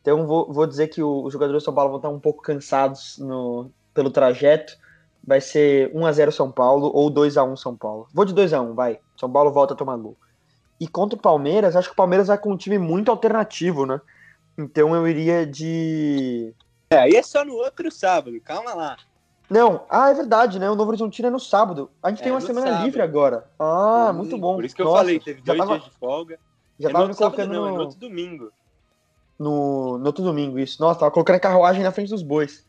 [0.00, 3.18] Então vou, vou dizer que os jogadores do São Paulo vão estar um pouco cansados
[3.18, 4.76] no, pelo trajeto.
[5.26, 8.06] Vai ser 1x0 São Paulo ou 2x1 São Paulo.
[8.12, 9.00] Vou de 2x1, vai.
[9.16, 10.16] São Paulo volta a tomar gol.
[10.78, 14.00] E contra o Palmeiras, acho que o Palmeiras vai com um time muito alternativo, né?
[14.58, 16.52] Então eu iria de.
[16.90, 18.96] É, aí é só no outro sábado, calma lá.
[19.48, 20.70] Não, ah, é verdade, né?
[20.70, 21.90] O Novo Horizontino é no sábado.
[22.02, 22.84] A gente é, tem uma semana sábado.
[22.84, 23.48] livre agora.
[23.58, 24.56] Ah, hum, muito bom.
[24.56, 25.78] Por isso que Nossa, eu falei, teve dois tava...
[25.78, 26.38] dias de folga.
[26.78, 27.60] Já é tava me colocando sábado, no...
[27.60, 28.52] Não, é no outro domingo
[29.38, 30.80] no, no outro domingo, isso.
[30.80, 32.64] Nossa, tava colocando a carruagem na frente dos bois.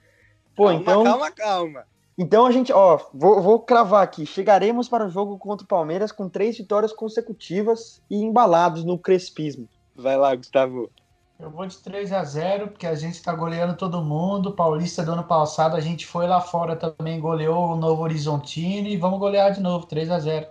[0.55, 1.03] Pô, calma, então.
[1.03, 1.83] Calma, calma.
[2.17, 4.25] Então a gente, ó, vou, vou cravar aqui.
[4.25, 9.67] Chegaremos para o jogo contra o Palmeiras com três vitórias consecutivas e embalados no crespismo.
[9.95, 10.89] Vai lá, Gustavo.
[11.38, 14.54] Eu vou de 3 a 0 porque a gente está goleando todo mundo.
[14.54, 18.95] Paulista do ano passado, a gente foi lá fora também, goleou o Novo Horizontino e
[18.95, 20.47] vamos golear de novo, 3 a 0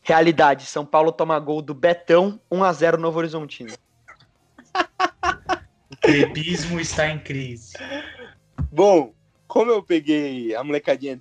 [0.00, 3.74] Realidade, São Paulo toma gol do Betão, 1 a 0 Novo Horizontino.
[6.04, 7.74] Bebismo está em crise.
[8.70, 9.13] Bom,
[9.46, 11.18] como eu peguei a molecadinha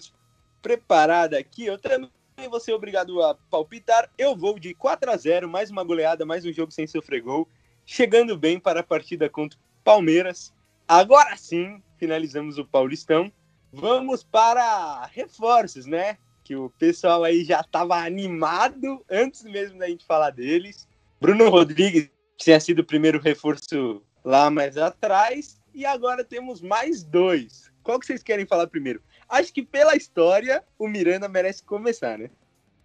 [0.61, 2.09] preparada aqui, eu também
[2.49, 4.09] vou ser obrigado a palpitar.
[4.17, 7.47] Eu vou de 4 a 0 mais uma goleada, mais um jogo sem sofrer gol.
[7.85, 10.53] Chegando bem para a partida contra o Palmeiras.
[10.87, 13.31] Agora sim, finalizamos o Paulistão.
[13.71, 16.17] Vamos para reforços, né?
[16.43, 20.87] Que o pessoal aí já estava animado antes mesmo da gente falar deles.
[21.19, 25.61] Bruno Rodrigues tinha sido o primeiro reforço lá mais atrás.
[25.73, 27.72] E agora temos mais dois.
[27.83, 29.01] Qual que vocês querem falar primeiro?
[29.27, 32.29] Acho que pela história, o Miranda merece começar, né?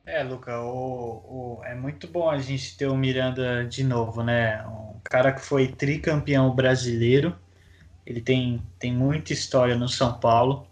[0.04, 4.66] É, Luca, o, o, é muito bom a gente ter o Miranda de novo, né?
[4.66, 7.36] Um cara que foi tricampeão brasileiro.
[8.06, 10.66] Ele tem, tem muita história no São Paulo.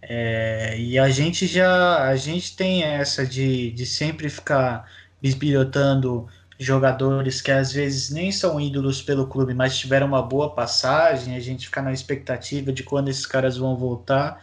[0.00, 6.26] É, e a gente já a gente tem essa de, de sempre ficar bisbilhotando
[6.62, 11.40] jogadores que às vezes nem são ídolos pelo clube, mas tiveram uma boa passagem, a
[11.40, 14.42] gente fica na expectativa de quando esses caras vão voltar.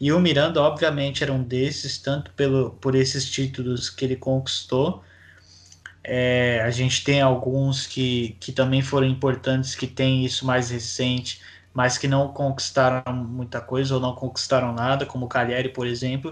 [0.00, 5.02] E o Miranda, obviamente, era um desses, tanto pelo, por esses títulos que ele conquistou.
[6.04, 11.40] É, a gente tem alguns que, que também foram importantes, que tem isso mais recente,
[11.74, 16.30] mas que não conquistaram muita coisa ou não conquistaram nada, como o Cagliari, por exemplo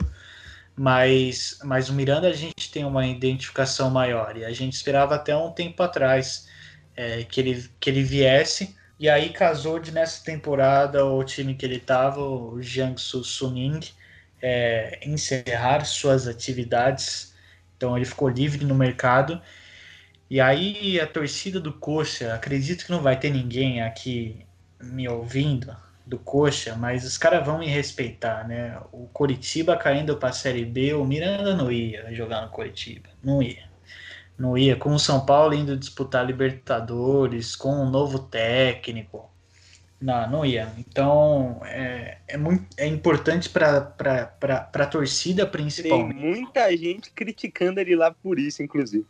[0.76, 4.36] mas, mas o Miranda a gente tem uma identificação maior.
[4.36, 6.48] E a gente esperava até um tempo atrás
[6.94, 8.76] é, que, ele, que ele viesse.
[8.98, 13.80] E aí casou de nessa temporada o time que ele estava, o Jiangsu Suning,
[14.40, 17.34] é, encerrar suas atividades,
[17.76, 19.40] então ele ficou livre no mercado.
[20.30, 24.46] E aí a torcida do Coxa, acredito que não vai ter ninguém aqui
[24.80, 28.78] me ouvindo, do Coxa, mas os caras vão me respeitar, né?
[28.92, 33.42] O Coritiba caindo para a Série B, o Miranda não ia jogar no Coritiba, não
[33.42, 33.66] ia.
[34.38, 34.76] Não ia.
[34.76, 39.28] Com o São Paulo indo disputar Libertadores, com um novo técnico.
[40.00, 40.70] Não, não ia.
[40.78, 43.94] Então, é, é, muito, é importante para
[44.72, 46.20] a torcida, principalmente.
[46.20, 49.06] Tem muita gente criticando ele lá por isso, inclusive.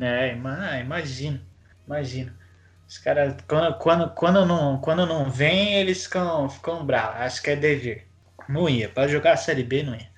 [0.00, 1.42] É, imagina,
[1.86, 2.34] imagina.
[2.88, 7.20] Os caras, quando, quando, quando, não, quando não vem, eles ficam, ficam bravos.
[7.20, 8.06] Acho que é dever.
[8.48, 8.88] Não ia.
[8.88, 10.08] Para jogar a Série B, não ia.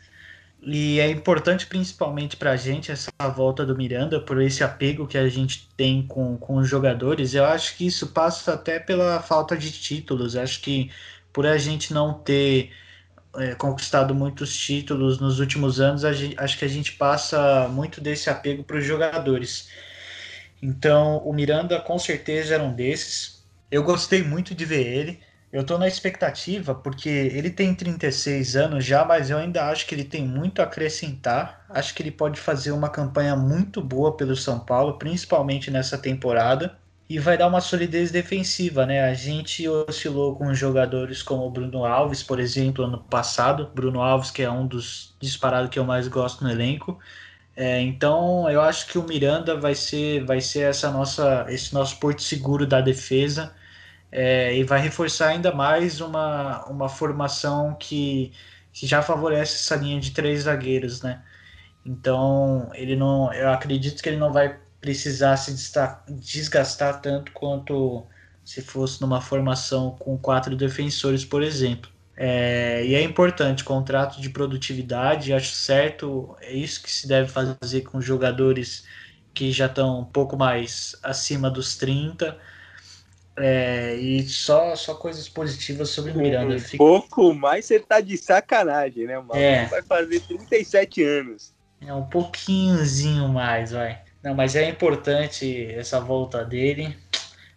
[0.62, 5.16] E é importante, principalmente para a gente, essa volta do Miranda, por esse apego que
[5.18, 7.34] a gente tem com, com os jogadores.
[7.34, 10.36] Eu acho que isso passa até pela falta de títulos.
[10.36, 10.90] Acho que
[11.32, 12.70] por a gente não ter
[13.36, 18.28] é, conquistado muitos títulos nos últimos anos, gente, acho que a gente passa muito desse
[18.28, 19.68] apego para os jogadores.
[20.62, 23.44] Então, o Miranda com certeza era um desses.
[23.70, 25.20] Eu gostei muito de ver ele.
[25.52, 29.94] Eu tô na expectativa porque ele tem 36 anos já, mas eu ainda acho que
[29.94, 31.64] ele tem muito a acrescentar.
[31.68, 36.78] Acho que ele pode fazer uma campanha muito boa pelo São Paulo, principalmente nessa temporada.
[37.08, 39.02] E vai dar uma solidez defensiva, né?
[39.02, 43.72] A gente oscilou com jogadores como o Bruno Alves, por exemplo, ano passado.
[43.74, 47.00] Bruno Alves, que é um dos disparados que eu mais gosto no elenco.
[47.60, 51.98] É, então eu acho que o Miranda vai ser, vai ser essa nossa, esse nosso
[52.00, 53.54] porto seguro da defesa
[54.10, 58.32] é, e vai reforçar ainda mais uma, uma formação que,
[58.72, 61.22] que já favorece essa linha de três zagueiros, né?
[61.84, 65.54] Então ele não, eu acredito que ele não vai precisar se
[66.08, 68.06] desgastar tanto quanto
[68.44, 71.90] se fosse numa formação com quatro defensores, por exemplo.
[72.22, 77.80] É, e é importante, contrato de produtividade, acho certo, é isso que se deve fazer
[77.80, 78.84] com jogadores
[79.32, 82.36] que já estão um pouco mais acima dos 30.
[83.38, 86.56] É, e só, só coisas positivas sobre o Miranda.
[86.56, 89.18] Um pouco mais você tá de sacanagem, né?
[89.18, 89.64] O é.
[89.64, 91.54] vai fazer 37 anos.
[91.80, 93.98] É um pouquinhozinho mais, vai.
[94.22, 96.94] Não, mas é importante essa volta dele.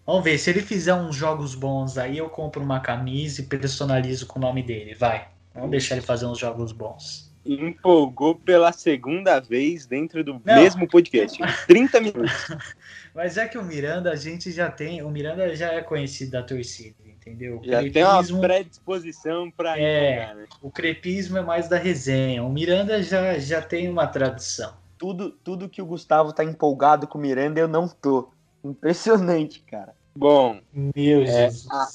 [0.06, 4.26] Vamos ver, se ele fizer uns jogos bons aí, eu compro uma camisa e personalizo
[4.26, 4.94] com o nome dele.
[4.94, 5.28] Vai.
[5.54, 7.32] Vamos deixar ele fazer uns jogos bons.
[7.46, 10.56] Empolgou pela segunda vez dentro do Não.
[10.56, 11.38] mesmo podcast.
[11.68, 12.48] 30 minutos.
[13.14, 15.02] Mas é que o Miranda, a gente já tem.
[15.04, 17.60] O Miranda já é conhecido da torcida, entendeu?
[17.60, 20.46] O já crepismo, tem uma predisposição para é, né?
[20.62, 22.44] O crepismo é mais da resenha.
[22.44, 24.74] O Miranda já, já tem uma tradição.
[24.98, 28.30] Tudo, tudo que o Gustavo tá empolgado com o Miranda, eu não tô.
[28.64, 29.96] Impressionante, cara.
[30.16, 30.60] Bom.
[30.74, 31.68] Meu é, Jesus.
[31.72, 31.88] A,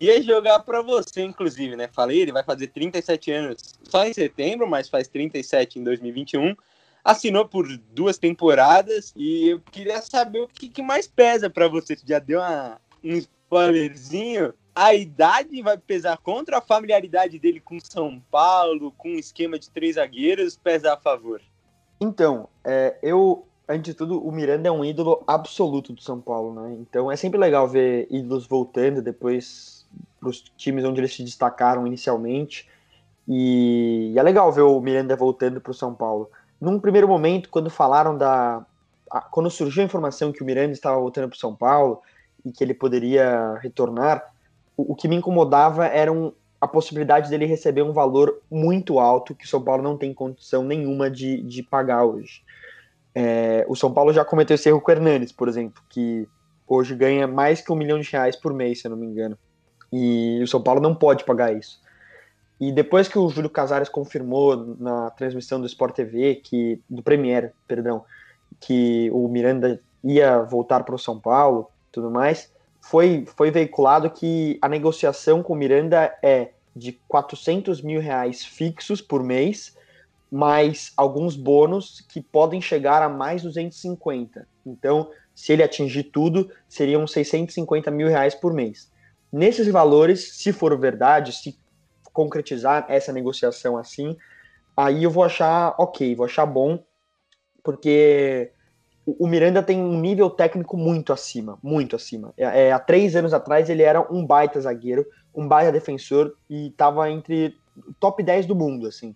[0.00, 1.88] ia jogar para você, inclusive, né?
[1.92, 6.56] Falei, ele vai fazer 37 anos só em setembro, mas faz 37 em 2021.
[7.04, 11.96] Assinou por duas temporadas e eu queria saber o que, que mais pesa para você.
[11.96, 14.52] Você já deu uma, um spoilerzinho?
[14.74, 19.70] A idade vai pesar contra a familiaridade dele com São Paulo, com um esquema de
[19.70, 21.40] três zagueiros, pesa a favor?
[22.00, 26.54] Então, é, eu antes de tudo, o Miranda é um ídolo absoluto do São Paulo,
[26.54, 26.76] né?
[26.80, 29.86] Então é sempre legal ver ídolos voltando depois
[30.20, 32.68] para os times onde eles se destacaram inicialmente.
[33.28, 36.30] E, e é legal ver o Miranda voltando para o São Paulo.
[36.60, 38.64] Num primeiro momento, quando falaram da.
[39.10, 42.00] A, quando surgiu a informação que o Miranda estava voltando para o São Paulo
[42.44, 44.32] e que ele poderia retornar,
[44.76, 49.34] o, o que me incomodava era um, a possibilidade dele receber um valor muito alto
[49.34, 52.42] que o São Paulo não tem condição nenhuma de, de pagar hoje.
[53.18, 56.28] É, o São Paulo já cometeu esse erro com o Hernanes, por exemplo, que
[56.68, 59.38] hoje ganha mais que um milhão de reais por mês, se eu não me engano.
[59.90, 61.80] E o São Paulo não pode pagar isso.
[62.60, 67.54] E depois que o Júlio Casares confirmou na transmissão do Sport TV, que, do Premier,
[67.66, 68.04] perdão,
[68.60, 72.52] que o Miranda ia voltar para o São Paulo tudo mais,
[72.82, 79.00] foi, foi veiculado que a negociação com o Miranda é de 400 mil reais fixos
[79.00, 79.74] por mês
[80.30, 84.46] mais alguns bônus que podem chegar a mais 250.
[84.64, 88.90] Então, se ele atingir tudo, seriam 650 mil reais por mês.
[89.32, 91.58] Nesses valores, se for verdade, se
[92.12, 94.16] concretizar essa negociação assim,
[94.76, 96.82] aí eu vou achar ok, vou achar bom,
[97.62, 98.50] porque
[99.06, 102.32] o Miranda tem um nível técnico muito acima, muito acima.
[102.36, 106.68] É, é, há três anos atrás ele era um baita zagueiro, um baita defensor e
[106.68, 107.56] estava entre
[108.00, 109.14] top 10 do mundo, assim.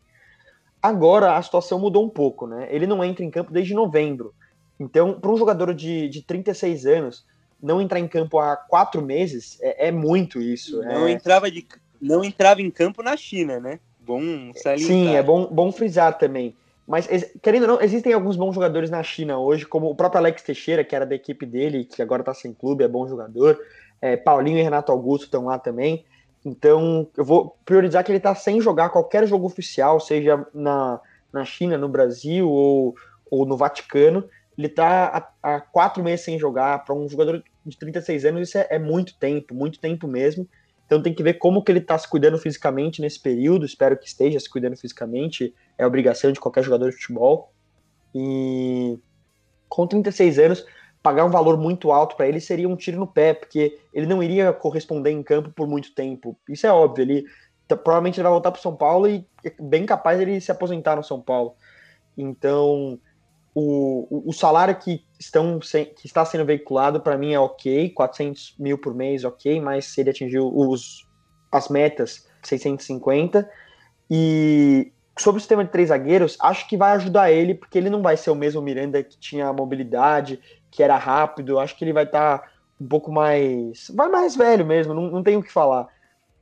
[0.83, 2.69] Agora a situação mudou um pouco, né?
[2.71, 4.35] Ele não entra em campo desde novembro.
[4.79, 7.27] Então, para um jogador de, de 36 anos,
[7.63, 10.81] não entrar em campo há quatro meses é, é muito isso.
[10.83, 11.13] Não, é...
[11.13, 11.67] entrava de,
[12.01, 13.79] não entrava em campo na China, né?
[14.01, 14.79] Bom salientar.
[14.79, 16.57] Sim, é bom, bom frisar também.
[16.87, 17.07] Mas,
[17.41, 20.83] querendo ou não, existem alguns bons jogadores na China hoje, como o próprio Alex Teixeira,
[20.83, 23.61] que era da equipe dele, que agora está sem clube, é bom jogador.
[24.01, 26.05] É, Paulinho e Renato Augusto estão lá também.
[26.45, 31.01] Então, eu vou priorizar que ele está sem jogar qualquer jogo oficial, seja na,
[31.33, 32.95] na China, no Brasil ou,
[33.31, 34.29] ou no Vaticano.
[34.57, 36.85] Ele está há, quatro meses sem jogar.
[36.85, 40.49] Para um jogador de 36 anos, isso é, é, muito tempo, muito tempo mesmo.
[40.87, 43.67] Então, tem que ver como que ele está se cuidando fisicamente nesse período.
[43.67, 45.55] Espero que esteja se cuidando fisicamente.
[45.77, 47.53] É obrigação de qualquer jogador de futebol.
[48.15, 48.99] E
[49.69, 50.67] com 36 anos,
[51.03, 54.23] pagar um valor muito alto para ele seria um tiro no pé, porque ele não
[54.23, 56.37] iria corresponder em campo por muito tempo.
[56.49, 57.25] Isso é óbvio, ele
[57.69, 61.05] provavelmente ele vai voltar para São Paulo e é bem capaz ele se aposentar no
[61.05, 61.55] São Paulo.
[62.19, 62.99] Então,
[63.55, 68.77] o, o salário que, estão, que está sendo veiculado para mim é ok, 400 mil
[68.77, 71.07] por mês, ok, mas se ele atingiu os,
[71.51, 73.49] as metas, 650.
[74.11, 78.03] E sobre o sistema de três zagueiros, acho que vai ajudar ele, porque ele não
[78.03, 80.41] vai ser o mesmo Miranda que tinha mobilidade,
[80.71, 81.59] que era rápido.
[81.59, 82.49] Acho que ele vai estar tá
[82.81, 83.91] um pouco mais.
[83.95, 85.89] Vai mais velho mesmo, não, não tenho o que falar.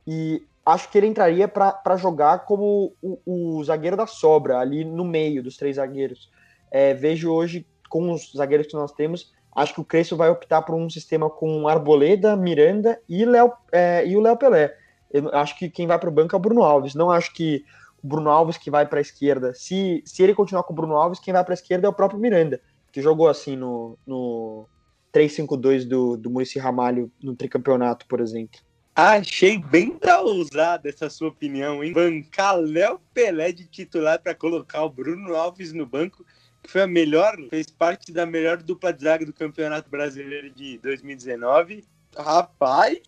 [0.07, 5.03] E acho que ele entraria para jogar como o, o, zagueiro da sobra, ali no
[5.03, 6.29] meio dos três zagueiros.
[6.71, 10.61] É, vejo hoje, com os zagueiros que nós temos, acho que o Crespo vai optar
[10.61, 13.25] por um sistema com Arboleda, Miranda e,
[13.71, 14.75] é, e o Léo Pelé.
[15.11, 16.93] Eu acho que quem vai para o banco é o Bruno Alves.
[16.93, 17.65] Não acho que
[18.03, 19.53] o Bruno Alves que vai para a esquerda.
[19.53, 21.93] Se, se ele continuar com o Bruno Alves, quem vai para a esquerda é o
[21.93, 22.61] próprio Miranda,
[22.91, 24.67] que jogou assim no, no
[25.13, 28.59] 3-5-2 do, do Murici Ramalho no tricampeonato, por exemplo.
[28.95, 31.93] Achei bem da ousada essa sua opinião, hein?
[31.93, 36.25] Bancar Léo Pelé de titular para colocar o Bruno Alves no banco,
[36.61, 40.77] que foi a melhor, fez parte da melhor dupla de zaga do Campeonato Brasileiro de
[40.79, 41.85] 2019.
[42.17, 42.99] Rapaz!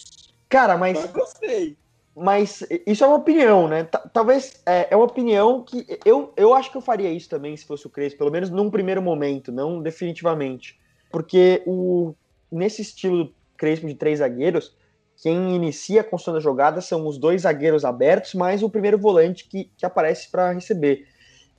[0.47, 0.97] Cara, mas.
[0.97, 1.77] Eu gostei.
[2.21, 3.83] Mas isso é uma opinião, né?
[4.13, 7.65] Talvez é, é, uma opinião que eu, eu acho que eu faria isso também se
[7.65, 10.79] fosse o Crespo, pelo menos num primeiro momento, não definitivamente.
[11.09, 12.13] Porque o,
[12.51, 14.75] nesse estilo Crespo de três zagueiros,
[15.19, 19.47] quem inicia a construção da jogada são os dois zagueiros abertos, mais o primeiro volante
[19.47, 21.07] que, que aparece para receber.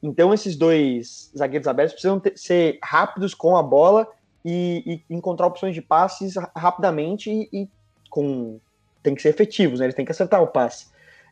[0.01, 4.07] Então, esses dois zagueiros abertos precisam ter, ser rápidos com a bola
[4.45, 7.69] e, e, encontrar opções de passes rapidamente e, e,
[8.09, 8.61] com
[9.03, 9.87] tem que ser efetivos, né?
[9.87, 10.87] Eles têm que acertar o passe.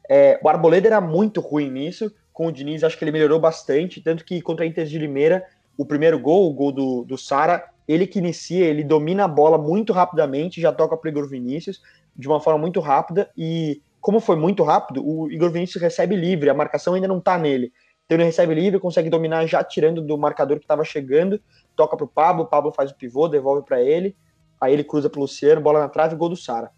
[0.08, 2.12] É, o Arboleda era muito ruim nisso.
[2.32, 4.00] Com o Diniz, acho que ele melhorou bastante.
[4.00, 5.44] Tanto que contra a Inter de Limeira,
[5.76, 9.58] o primeiro gol, o gol do, do Sara, ele que inicia, ele domina a bola
[9.58, 11.82] muito rapidamente, já toca para o Igor Vinícius
[12.16, 16.48] de uma forma muito rápida e como foi muito rápido, o Igor Vinícius recebe livre,
[16.48, 17.72] a marcação ainda não está nele.
[18.06, 21.40] Então ele recebe livre, consegue dominar já tirando do marcador que estava chegando,
[21.76, 24.16] toca para o Pablo, o Pablo faz o pivô, devolve para ele,
[24.60, 26.70] aí ele cruza para o Luciano, bola na trave, gol do Sara.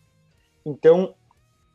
[0.64, 1.14] Então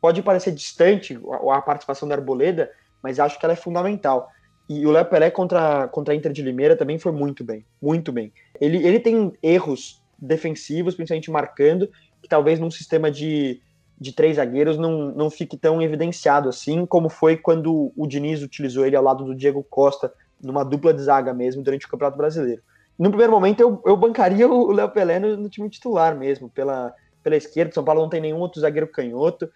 [0.00, 1.18] pode parecer distante
[1.52, 2.70] a participação da Arboleda,
[3.02, 4.30] mas acho que ela é fundamental.
[4.68, 8.12] E o Léo Pelé contra, contra a Inter de Limeira também foi muito bem, muito
[8.12, 8.32] bem.
[8.60, 11.88] Ele, ele tem erros defensivos, principalmente marcando,
[12.20, 13.60] que talvez num sistema de,
[13.98, 18.84] de três zagueiros não, não fique tão evidenciado assim, como foi quando o Diniz utilizou
[18.84, 22.62] ele ao lado do Diego Costa, numa dupla de zaga mesmo, durante o Campeonato Brasileiro.
[22.98, 26.92] No primeiro momento, eu, eu bancaria o Léo Pelé no, no, time titular mesmo, pela,
[27.22, 27.72] pela esquerda.
[27.72, 29.50] São Paulo não tem nenhum outro zagueiro canhoto,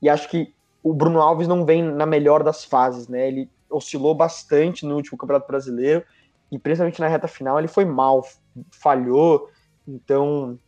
[0.00, 3.26] e acho que o Bruno Alves não vem na melhor das fases, né?
[3.26, 6.04] Ele oscilou bastante no último Campeonato Brasileiro,
[6.52, 8.22] e principalmente na reta final ele foi mal,
[8.70, 9.48] falhou.
[9.88, 10.58] Então,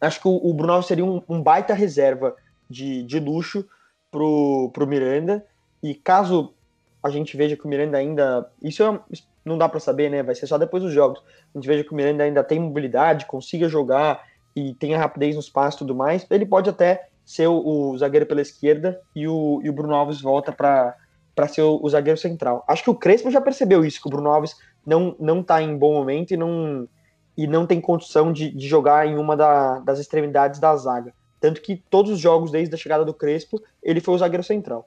[0.00, 2.34] acho que o, o Bruno Alves seria um, um, baita reserva
[2.68, 3.66] de, de luxo
[4.10, 5.46] pro, pro Miranda.
[5.82, 6.54] E caso
[7.02, 8.50] a gente veja que o Miranda ainda.
[8.62, 9.00] Isso é,
[9.44, 10.22] não dá para saber, né?
[10.22, 11.22] Vai ser só depois dos jogos.
[11.54, 14.22] A gente veja que o Miranda ainda tem mobilidade, consiga jogar
[14.54, 16.26] e tenha rapidez nos passos e tudo mais.
[16.30, 20.20] Ele pode até ser o, o zagueiro pela esquerda e o, e o Bruno Alves
[20.20, 22.64] volta para ser o, o, zagueiro central.
[22.68, 25.76] Acho que o Crespo já percebeu isso, que o Bruno Alves não, não tá em
[25.76, 26.88] bom momento e não
[27.34, 31.14] e não tem condição de, de jogar em uma da, das extremidades da zaga.
[31.40, 34.86] Tanto que todos os jogos, desde a chegada do Crespo, ele foi o zagueiro central.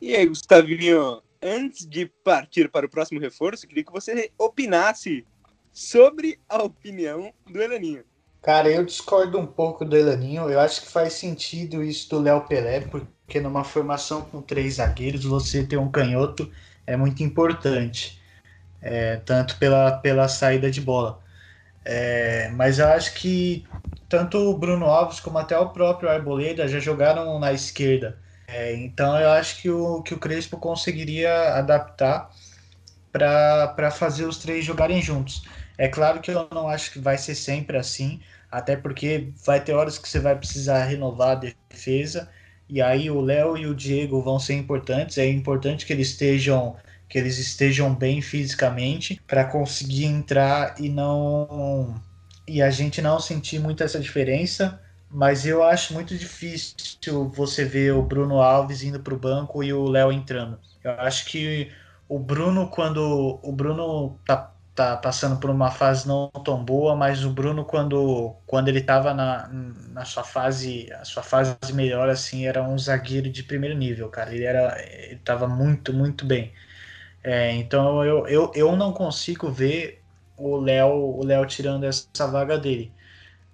[0.00, 5.24] E aí, Gustavinho, antes de partir para o próximo reforço, queria que você opinasse
[5.72, 8.04] sobre a opinião do Elaninho.
[8.44, 10.50] Cara, eu discordo um pouco do Elaninho.
[10.50, 15.24] Eu acho que faz sentido isso do Léo Pelé, porque numa formação com três zagueiros,
[15.24, 16.52] você ter um canhoto
[16.86, 18.20] é muito importante.
[18.80, 21.22] É, tanto pela, pela saída de bola.
[21.84, 23.66] É, mas eu acho que
[24.08, 28.22] tanto o Bruno Alves como até o próprio Arboleda já jogaram na esquerda.
[28.48, 32.30] É, então eu acho que o, que o Crespo conseguiria adaptar
[33.12, 35.42] para fazer os três jogarem juntos.
[35.78, 38.20] É claro que eu não acho que vai ser sempre assim,
[38.54, 42.30] até porque vai ter horas que você vai precisar renovar a defesa,
[42.68, 45.18] e aí o Léo e o Diego vão ser importantes.
[45.18, 46.76] É importante que eles estejam
[47.08, 51.94] que eles estejam bem fisicamente para conseguir entrar e não
[52.48, 54.80] e a gente não sentir muito essa diferença.
[55.10, 59.72] Mas eu acho muito difícil você ver o Bruno Alves indo para o banco e
[59.72, 60.58] o Léo entrando.
[60.82, 61.70] Eu acho que
[62.08, 67.24] o Bruno, quando o Bruno tá, tá passando por uma fase não tão boa, mas
[67.24, 72.46] o Bruno, quando, quando ele estava na, na sua fase, a sua fase melhor, assim,
[72.46, 74.34] era um zagueiro de primeiro nível, cara.
[74.34, 76.52] Ele era, ele estava muito, muito bem.
[77.22, 80.02] É, então eu, eu, eu não consigo ver
[80.36, 82.92] o Léo o Léo tirando essa vaga dele.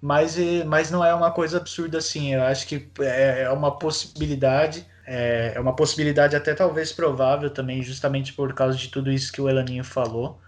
[0.01, 2.33] Mas, mas não é uma coisa absurda assim.
[2.33, 4.85] Eu acho que é, é uma possibilidade.
[5.05, 9.41] É, é uma possibilidade até talvez provável também, justamente por causa de tudo isso que
[9.41, 10.41] o Elaninho falou.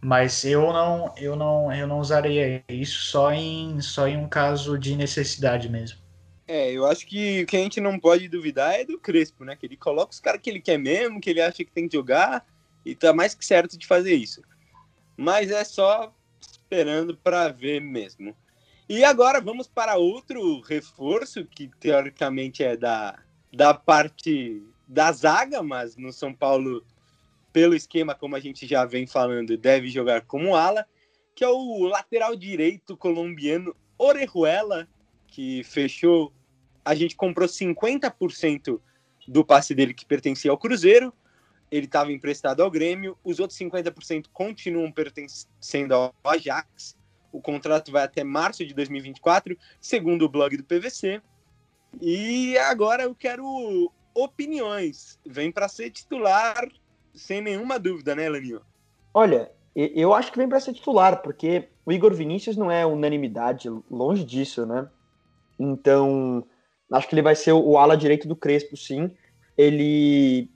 [0.00, 4.78] Mas eu não, eu não, eu não usaria isso só em, só em um caso
[4.78, 5.98] de necessidade mesmo.
[6.46, 9.56] É, eu acho que o que a gente não pode duvidar é do Crespo, né?
[9.56, 11.96] Que ele coloca os caras que ele quer mesmo, que ele acha que tem que
[11.96, 12.46] jogar,
[12.84, 14.42] e tá mais que certo de fazer isso.
[15.16, 18.36] Mas é só esperando para ver mesmo.
[18.88, 23.18] E agora vamos para outro reforço, que teoricamente é da,
[23.52, 26.84] da parte da zaga, mas no São Paulo,
[27.56, 30.86] pelo esquema, como a gente já vem falando, deve jogar como ala,
[31.34, 34.86] que é o lateral direito colombiano Orejuela,
[35.26, 36.30] que fechou
[36.84, 38.78] a gente comprou 50%
[39.26, 41.14] do passe dele que pertencia ao Cruzeiro
[41.70, 46.94] ele estava emprestado ao Grêmio, os outros 50% continuam pertencendo ao Ajax.
[47.32, 51.22] O contrato vai até março de 2024, segundo o blog do PVC.
[52.02, 55.18] E agora eu quero opiniões.
[55.24, 56.68] Vem para ser titular
[57.16, 58.60] sem nenhuma dúvida, né, Laninho?
[59.12, 63.68] Olha, eu acho que vem para ser titular, porque o Igor Vinícius não é unanimidade,
[63.90, 64.88] longe disso, né?
[65.58, 66.44] Então,
[66.92, 69.10] acho que ele vai ser o ala direito do Crespo, sim.
[69.56, 70.50] Ele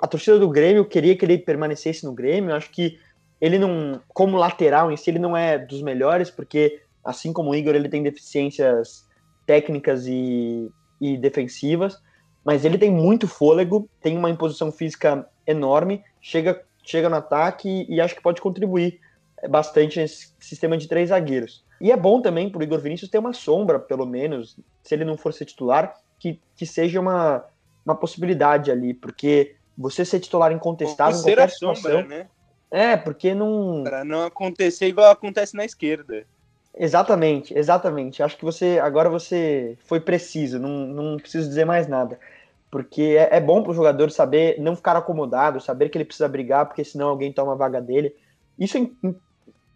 [0.00, 2.54] a torcida do Grêmio queria que ele permanecesse no Grêmio.
[2.54, 2.98] Acho que
[3.40, 7.54] ele não, como lateral em si, ele não é dos melhores, porque assim como o
[7.54, 9.06] Igor, ele tem deficiências
[9.46, 11.98] técnicas e, e defensivas,
[12.44, 17.96] mas ele tem muito fôlego, tem uma imposição física enorme, chega, chega no ataque e,
[17.96, 19.00] e acho que pode contribuir
[19.48, 21.64] bastante nesse sistema de três zagueiros.
[21.80, 25.04] E é bom também para o Igor Vinícius ter uma sombra, pelo menos, se ele
[25.04, 27.44] não for ser titular, que, que seja uma,
[27.84, 32.04] uma possibilidade ali, porque você ser titular incontestável em qualquer situação.
[32.04, 32.26] né?
[32.70, 33.84] É, porque não.
[33.84, 36.26] Para não acontecer igual acontece na esquerda.
[36.76, 38.22] Exatamente, exatamente.
[38.22, 42.18] Acho que você agora você foi preciso, não, não preciso dizer mais nada.
[42.70, 46.28] Porque é, é bom para o jogador saber não ficar acomodado, saber que ele precisa
[46.28, 48.14] brigar, porque senão alguém toma a vaga dele.
[48.58, 49.16] Isso em, em,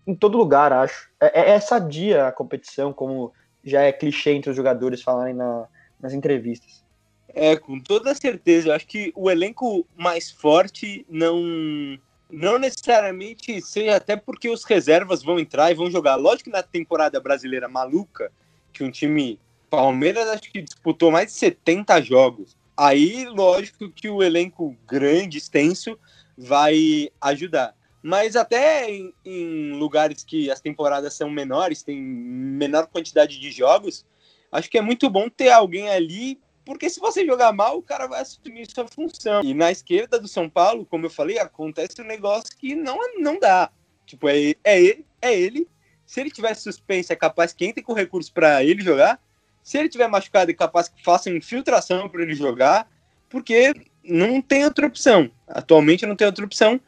[0.07, 1.09] em todo lugar, acho.
[1.21, 3.33] É, é, é sadia a competição, como
[3.65, 5.67] já é clichê entre os jogadores falarem na,
[6.01, 6.85] nas entrevistas.
[7.29, 8.69] É, com toda certeza.
[8.69, 11.99] Eu acho que o elenco mais forte não
[12.33, 16.17] não necessariamente seja até porque os reservas vão entrar e vão jogar.
[16.17, 18.33] Lógico que na temporada brasileira maluca,
[18.73, 19.39] que um time
[19.69, 22.57] Palmeiras acho que disputou mais de 70 jogos.
[22.83, 25.99] Aí, lógico que o elenco grande, extenso,
[26.37, 27.77] vai ajudar.
[28.03, 34.05] Mas até em, em lugares que as temporadas são menores, tem menor quantidade de jogos,
[34.51, 38.07] acho que é muito bom ter alguém ali porque se você jogar mal, o cara
[38.07, 39.43] vai assumir sua função.
[39.43, 43.39] E na esquerda do São Paulo, como eu falei, acontece um negócio que não, não
[43.39, 43.71] dá.
[44.07, 45.69] Tipo, é, é ele, é ele.
[46.07, 49.21] Se ele tiver suspenso, é capaz que entre com recurso para ele jogar.
[49.63, 52.91] Se ele tiver machucado, é capaz que faça infiltração para ele jogar.
[53.29, 53.73] Porque
[54.05, 55.31] não tem outra opção.
[55.47, 56.81] Atualmente não tem outra opção.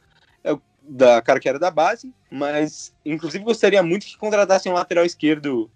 [0.43, 5.05] É da cara que era da base, mas inclusive gostaria muito que contratassem um lateral
[5.05, 5.71] esquerdo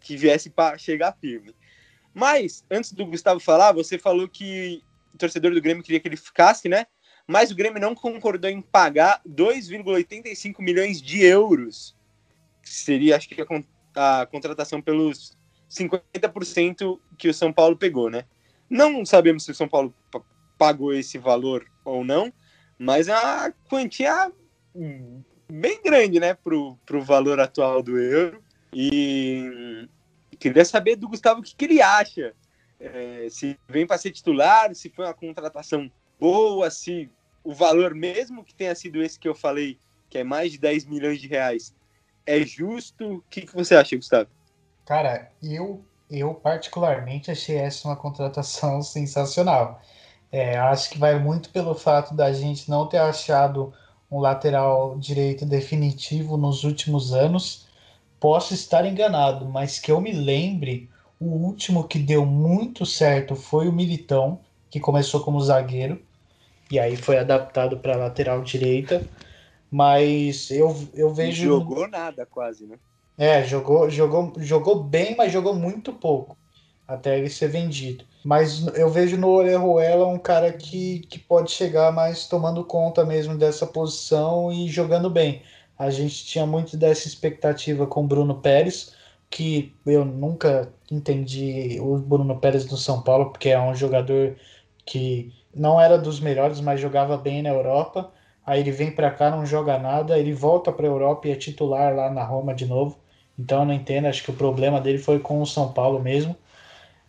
[0.00, 1.54] que viesse para chegar firme.
[2.12, 4.82] Mas, antes do Gustavo falar, você falou que
[5.14, 6.86] o torcedor do Grêmio queria que ele ficasse, né?
[7.26, 11.96] Mas o Grêmio não concordou em pagar 2,85 milhões de euros.
[12.62, 13.36] Que seria, acho que,
[13.94, 15.35] a, a contratação pelos
[15.70, 18.24] 50% que o São Paulo pegou, né?
[18.68, 19.94] Não sabemos se o São Paulo
[20.58, 22.32] pagou esse valor ou não,
[22.78, 24.32] mas é uma quantia
[25.48, 28.42] bem grande, né, pro, pro valor atual do euro.
[28.72, 29.88] E
[30.38, 32.34] Queria saber do Gustavo o que, que ele acha.
[32.78, 35.90] É, se vem para ser titular, se foi uma contratação
[36.20, 37.10] boa, se
[37.42, 39.78] o valor mesmo que tenha sido esse que eu falei,
[40.10, 41.74] que é mais de 10 milhões de reais,
[42.26, 43.16] é justo.
[43.16, 44.30] O que, que você acha, Gustavo?
[44.86, 49.82] Cara, eu, eu particularmente achei essa uma contratação sensacional.
[50.32, 53.74] É, acho que vai muito pelo fato da gente não ter achado
[54.10, 57.66] um lateral direito definitivo nos últimos anos
[58.18, 60.88] Posso estar enganado, mas que eu me lembre,
[61.20, 66.02] o último que deu muito certo foi o Militão, que começou como zagueiro
[66.70, 69.06] e aí foi adaptado para lateral direita.
[69.70, 71.44] Mas eu, eu vejo.
[71.44, 72.78] Jogou nada quase, né?
[73.18, 76.36] É, jogou, jogou, jogou bem, mas jogou muito pouco
[76.86, 78.04] até ele ser vendido.
[78.24, 83.36] Mas eu vejo no Orejuela um cara que, que pode chegar mais tomando conta mesmo
[83.36, 85.42] dessa posição e jogando bem.
[85.78, 88.94] A gente tinha muito dessa expectativa com o Bruno Pérez,
[89.30, 94.36] que eu nunca entendi o Bruno Pérez do São Paulo, porque é um jogador
[94.84, 98.12] que não era dos melhores, mas jogava bem na Europa.
[98.44, 101.36] Aí ele vem para cá, não joga nada, ele volta para a Europa e é
[101.36, 102.98] titular lá na Roma de novo.
[103.38, 106.36] Então não entendo, acho que o problema dele foi com o São Paulo mesmo.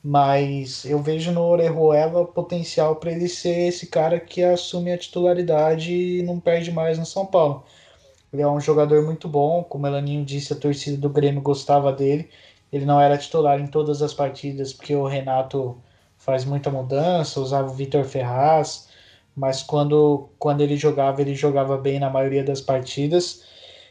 [0.03, 5.93] Mas eu vejo no Orejuela potencial para ele ser esse cara que assume a titularidade
[5.93, 7.65] e não perde mais no São Paulo.
[8.31, 11.91] Ele é um jogador muito bom, como o Elaninho disse, a torcida do Grêmio gostava
[11.93, 12.29] dele.
[12.71, 15.77] Ele não era titular em todas as partidas, porque o Renato
[16.17, 18.89] faz muita mudança, usava o Vitor Ferraz,
[19.35, 23.43] mas quando, quando ele jogava, ele jogava bem na maioria das partidas.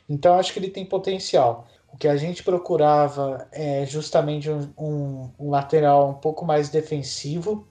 [0.08, 1.66] Então acho que ele tem potencial.
[1.96, 7.66] O que a gente procurava é justamente um, um, um lateral um pouco mais defensivo,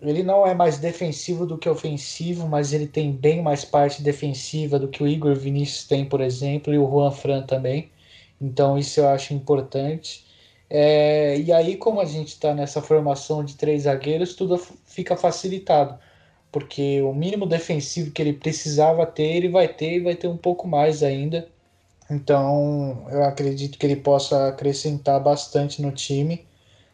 [0.00, 4.78] ele não é mais defensivo do que ofensivo, mas ele tem bem mais parte defensiva
[4.80, 7.92] do que o Igor Vinícius tem, por exemplo, e o Juan Fran também.
[8.40, 10.26] Então isso eu acho importante.
[10.70, 15.98] É, e aí, como a gente está nessa formação de três zagueiros, tudo fica facilitado.
[16.52, 20.36] porque o mínimo defensivo que ele precisava ter, ele vai ter e vai ter um
[20.36, 21.50] pouco mais ainda.
[22.10, 26.46] Então, eu acredito que ele possa acrescentar bastante no time.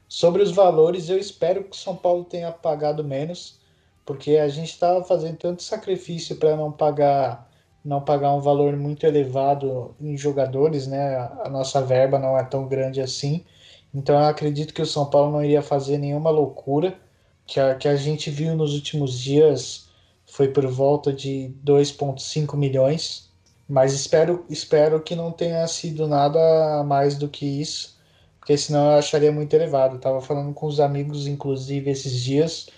[0.08, 3.60] Sobre os valores, eu espero que o São Paulo tenha pagado menos,
[4.04, 7.50] porque a gente estava fazendo tanto sacrifício para não pagar
[7.84, 11.16] não pagar um valor muito elevado em jogadores, né?
[11.44, 13.44] A nossa verba não é tão grande assim.
[13.92, 16.98] Então eu acredito que o São Paulo não iria fazer nenhuma loucura
[17.46, 19.88] que a, que a gente viu nos últimos dias
[20.26, 23.30] foi por volta de 2,5 milhões,
[23.68, 27.98] mas espero, espero que não tenha sido nada mais do que isso,
[28.38, 29.96] porque senão eu acharia muito elevado.
[29.96, 32.68] Estava falando com os amigos, inclusive, esses dias,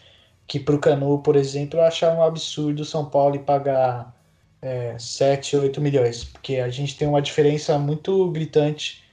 [0.46, 4.14] que para o Canu, por exemplo, eu achava um absurdo São Paulo pagar
[4.62, 9.04] é, 7, 8 milhões, porque a gente tem uma diferença muito gritante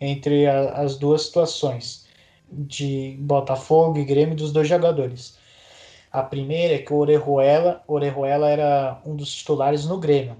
[0.00, 2.06] entre a, as duas situações
[2.50, 5.38] de Botafogo e Grêmio dos dois jogadores.
[6.12, 10.36] A primeira é que o Orejuela, Orejuela era um dos titulares no Grêmio.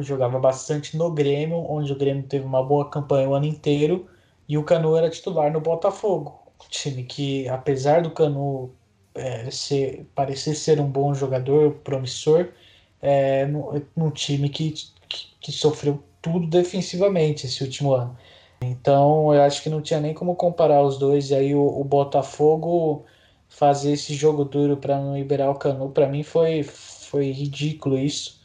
[0.00, 4.08] Jogava bastante no Grêmio, onde o Grêmio teve uma boa campanha o ano inteiro,
[4.48, 6.42] e o Canu era titular no Botafogo.
[6.64, 8.72] Um time que, apesar do Canu
[9.14, 12.48] é, ser, parecer ser um bom jogador, promissor,
[13.02, 13.46] é
[13.96, 14.72] num time que,
[15.08, 18.16] que, que sofreu tudo defensivamente esse último ano.
[18.62, 21.30] Então eu acho que não tinha nem como comparar os dois.
[21.30, 23.04] E aí o, o Botafogo
[23.48, 28.42] fazer esse jogo duro para não liberar o Canu, para mim foi, foi ridículo isso.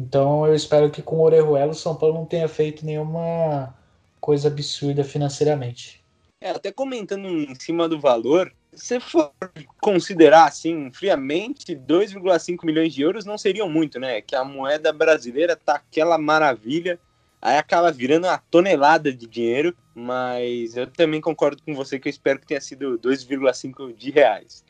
[0.00, 3.74] Então eu espero que com o Orejuela o São Paulo não tenha feito nenhuma
[4.18, 6.02] coisa absurda financeiramente.
[6.40, 9.30] É, até comentando em cima do valor, se for
[9.78, 14.22] considerar assim, friamente, 2,5 milhões de euros não seriam muito, né?
[14.22, 16.98] Que a moeda brasileira tá aquela maravilha
[17.42, 22.10] aí acaba virando uma tonelada de dinheiro, mas eu também concordo com você que eu
[22.10, 24.64] espero que tenha sido 2,5 de reais.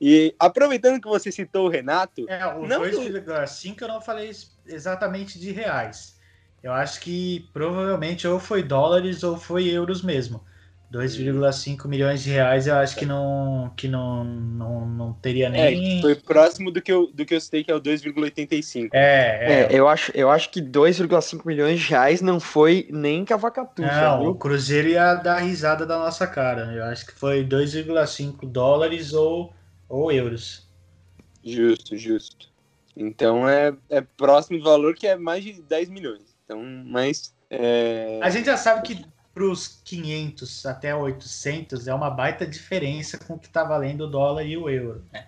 [0.00, 2.24] E aproveitando que você citou o Renato.
[2.28, 4.30] É, o 2,5 eu não falei
[4.66, 6.18] exatamente de reais.
[6.62, 10.42] Eu acho que provavelmente ou foi dólares ou foi euros mesmo.
[10.92, 15.98] 2,5 milhões de reais eu acho que não que não, não, não teria é, nem.
[15.98, 18.88] É, foi próximo do que eu, do que eu citei, que é o 2,85.
[18.92, 19.62] É, é.
[19.62, 23.88] é, eu, acho, eu acho que 2,5 milhões de reais não foi nem cavacatuça.
[23.88, 24.30] Não, viu?
[24.30, 26.72] o Cruzeiro ia dar risada da nossa cara.
[26.74, 29.54] Eu acho que foi 2,5 dólares ou,
[29.90, 30.66] ou euros.
[31.44, 32.48] Justo, justo.
[32.96, 36.34] Então é, é próximo do valor que é mais de 10 milhões.
[36.44, 37.34] Então, mas.
[37.50, 38.20] É...
[38.22, 43.34] A gente já sabe que para os 500 até 800 é uma baita diferença com
[43.34, 45.04] o que está valendo o dólar e o euro.
[45.12, 45.26] Né?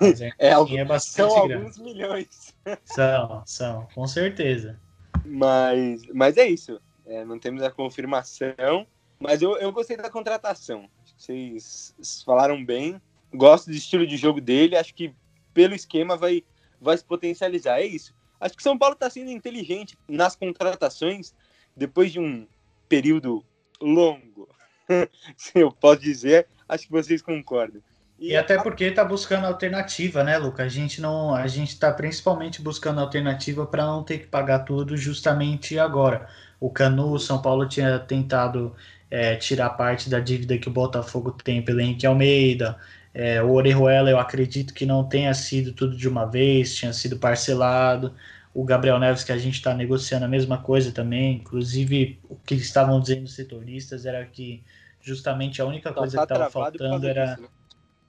[0.00, 1.54] Mas é, é, é bastante são grande.
[1.54, 2.54] alguns milhões.
[2.84, 4.78] São, são, com certeza.
[5.24, 6.80] Mas, mas é isso.
[7.06, 8.86] É, não temos a confirmação.
[9.18, 10.88] Mas eu, eu gostei da contratação.
[11.16, 11.94] Vocês
[12.24, 13.00] falaram bem.
[13.34, 14.76] Gosto do estilo de jogo dele.
[14.76, 15.14] Acho que
[15.52, 16.42] pelo esquema vai,
[16.80, 17.80] vai se potencializar.
[17.80, 18.14] É isso.
[18.40, 21.34] Acho que São Paulo está sendo inteligente nas contratações.
[21.76, 22.46] Depois de um,
[22.88, 23.44] período
[23.80, 24.48] longo,
[25.36, 27.82] se eu posso dizer, acho que vocês concordam.
[28.18, 30.62] E, e até porque está buscando alternativa, né, Luca?
[30.62, 34.96] A gente não, a gente está principalmente buscando alternativa para não ter que pagar tudo
[34.96, 36.26] justamente agora.
[36.58, 38.74] O Canu, o São Paulo tinha tentado
[39.10, 42.78] é, tirar parte da dívida que o Botafogo tem pelo Henrique Almeida.
[43.18, 47.16] É, o Orejuela, eu acredito que não tenha sido tudo de uma vez, tinha sido
[47.18, 48.14] parcelado
[48.52, 51.36] o Gabriel Neves, que a gente está negociando a mesma coisa também.
[51.36, 54.62] Inclusive, o que estavam dizendo os setoristas era que
[55.00, 57.48] justamente a única coisa tá que estava faltando era, né?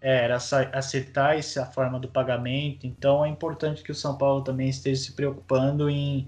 [0.02, 0.36] é, era
[0.74, 2.86] acertar essa forma do pagamento.
[2.86, 6.28] Então, é importante que o São Paulo também esteja se preocupando em,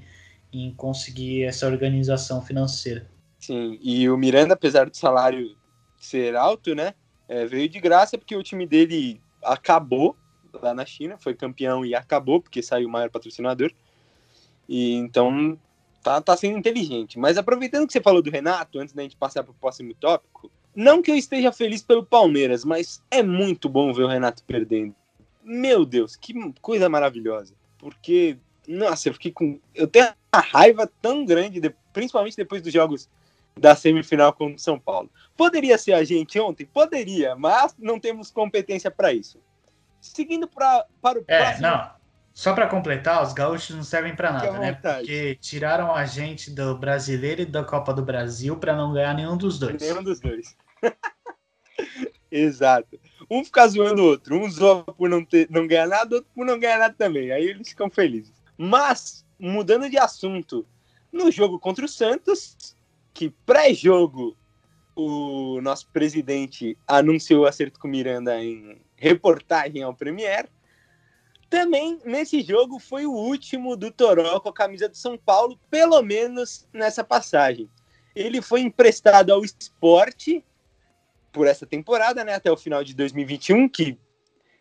[0.53, 3.05] em conseguir essa organização financeira.
[3.37, 5.53] Sim, e o Miranda, apesar do salário
[5.97, 6.93] ser alto, né,
[7.29, 10.17] é, veio de graça porque o time dele acabou
[10.51, 13.71] lá na China, foi campeão e acabou porque saiu o maior patrocinador.
[14.67, 15.57] E então
[16.01, 17.19] tá, tá sendo inteligente.
[17.19, 20.51] Mas aproveitando que você falou do Renato, antes da gente passar para o próximo tópico,
[20.75, 24.95] não que eu esteja feliz pelo Palmeiras, mas é muito bom ver o Renato perdendo.
[25.43, 27.53] Meu Deus, que coisa maravilhosa.
[27.77, 29.59] Porque, nossa, eu fiquei com.
[29.73, 31.61] Eu tenho uma raiva tão grande,
[31.93, 33.07] principalmente depois dos jogos
[33.57, 35.09] da semifinal com o São Paulo.
[35.35, 36.65] Poderia ser a gente ontem?
[36.65, 39.39] Poderia, mas não temos competência para isso.
[40.01, 41.67] Seguindo pra, para o é, próximo.
[41.67, 41.99] Não.
[42.33, 44.71] Só para completar, os gaúchos não servem para nada, né?
[44.71, 49.35] Porque tiraram a gente do brasileiro e da Copa do Brasil para não ganhar nenhum
[49.35, 49.81] dos dois.
[49.81, 50.55] Nenhum dos dois.
[52.31, 52.99] Exato.
[53.29, 54.37] Um fica zoando o outro.
[54.37, 57.31] Um zoa por não, ter, não ganhar nada, outro por não ganhar nada também.
[57.31, 58.31] Aí eles ficam felizes.
[58.57, 60.65] Mas, mudando de assunto,
[61.11, 62.75] no jogo contra o Santos,
[63.13, 64.37] que pré-jogo
[64.95, 70.49] o nosso presidente anunciou o acerto com Miranda em reportagem ao Premier
[71.49, 76.01] também nesse jogo foi o último do Toró com a camisa do São Paulo, pelo
[76.03, 77.67] menos nessa passagem.
[78.15, 80.45] Ele foi emprestado ao esporte
[81.31, 83.97] por essa temporada, né, até o final de 2021, que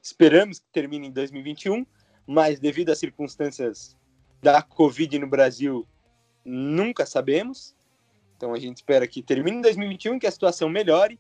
[0.03, 1.86] esperamos que termine em 2021,
[2.26, 3.96] mas devido às circunstâncias
[4.42, 5.86] da Covid no Brasil,
[6.44, 7.76] nunca sabemos.
[8.39, 11.18] Então a gente espera que termine em 2021, que a situação melhore.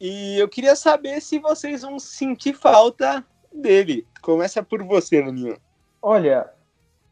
[0.00, 4.06] E eu queria saber se vocês vão sentir falta dele.
[4.22, 5.58] Começa por você, Maninho.
[6.00, 6.48] Olha,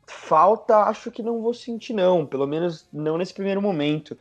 [0.07, 4.17] falta acho que não vou sentir não, pelo menos não nesse primeiro momento.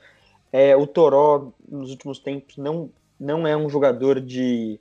[0.52, 2.90] É, o Toró, nos últimos tempos, não,
[3.20, 4.80] não é um jogador de,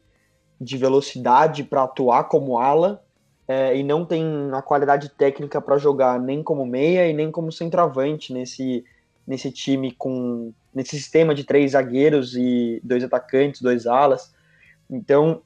[0.58, 3.04] de velocidade para atuar como ala
[3.46, 7.52] é, e não tem a qualidade técnica para jogar nem como meia e nem como
[7.52, 8.84] centroavante nesse,
[9.26, 14.34] nesse time com nesse sistema de três zagueiros e dois atacantes, dois alas.
[14.90, 15.42] Então,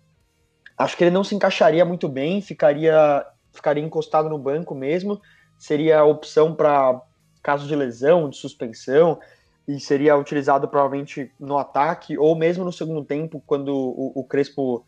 [0.76, 5.20] acho que ele não se encaixaria muito bem, ficaria ficaria encostado no banco mesmo,
[5.59, 7.01] seria a opção para
[7.43, 9.18] caso de lesão, de suspensão,
[9.66, 14.85] e seria utilizado provavelmente no ataque ou mesmo no segundo tempo, quando o, o Crespo,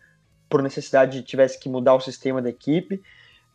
[0.49, 3.03] por necessidade, tivesse que mudar o sistema da equipe.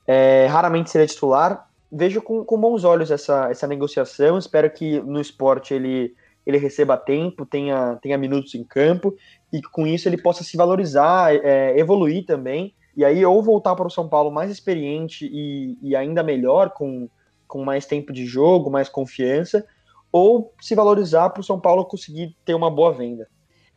[0.06, 1.68] É, raramente seria titular.
[1.98, 4.38] Vejo com, com bons olhos essa, essa negociação.
[4.38, 6.14] Espero que no esporte ele,
[6.46, 9.16] ele receba tempo, tenha, tenha minutos em campo
[9.52, 12.74] e com isso ele possa se valorizar, é, evoluir também.
[12.98, 17.10] E aí, ou voltar para o São Paulo mais experiente e, e ainda melhor, com,
[17.48, 19.66] com mais tempo de jogo, mais confiança,
[20.12, 23.28] ou se valorizar para o São Paulo conseguir ter uma boa venda.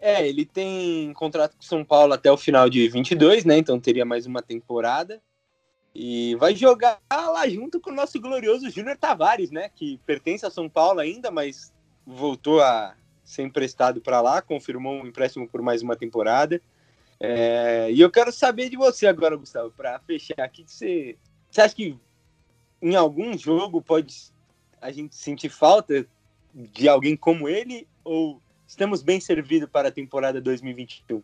[0.00, 3.58] É, ele tem contrato com o São Paulo até o final de 22, né?
[3.58, 5.20] Então teria mais uma temporada.
[6.00, 9.68] E vai jogar lá junto com o nosso glorioso Júnior Tavares, né?
[9.74, 11.72] Que pertence a São Paulo ainda, mas
[12.06, 12.94] voltou a
[13.24, 16.62] ser emprestado para lá, confirmou um empréstimo por mais uma temporada.
[17.18, 20.62] É, e eu quero saber de você agora, Gustavo, para fechar aqui.
[20.64, 21.16] Você,
[21.50, 21.98] você acha que
[22.80, 24.30] em algum jogo pode
[24.80, 26.06] a gente sentir falta
[26.54, 27.88] de alguém como ele?
[28.04, 31.20] Ou estamos bem servidos para a temporada 2021?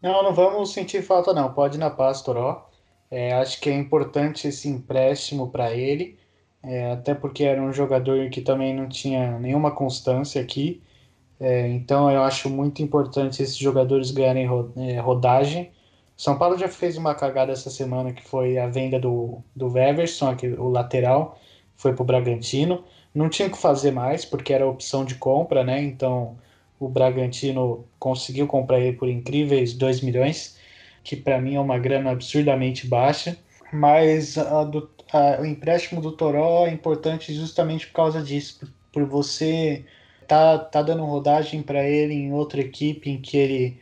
[0.00, 1.52] Não, não vamos sentir falta, não.
[1.52, 2.70] Pode ir na paz, Toró.
[3.14, 6.18] É, acho que é importante esse empréstimo para ele,
[6.60, 10.82] é, até porque era um jogador que também não tinha nenhuma constância aqui.
[11.38, 15.70] É, então eu acho muito importante esses jogadores ganharem é, rodagem.
[16.16, 20.30] São Paulo já fez uma cagada essa semana que foi a venda do, do Weverson,
[20.30, 21.38] aqui, o lateral,
[21.76, 22.84] foi para o Bragantino.
[23.14, 25.80] Não tinha que fazer mais, porque era opção de compra, né?
[25.84, 26.36] Então
[26.80, 30.56] o Bragantino conseguiu comprar ele por incríveis 2 milhões
[31.04, 33.36] que para mim é uma grana absurdamente baixa,
[33.72, 38.68] mas a do, a, o empréstimo do Toró é importante justamente por causa disso, por,
[38.92, 39.84] por você
[40.26, 43.78] tá, tá dando rodagem para ele em outra equipe em que ele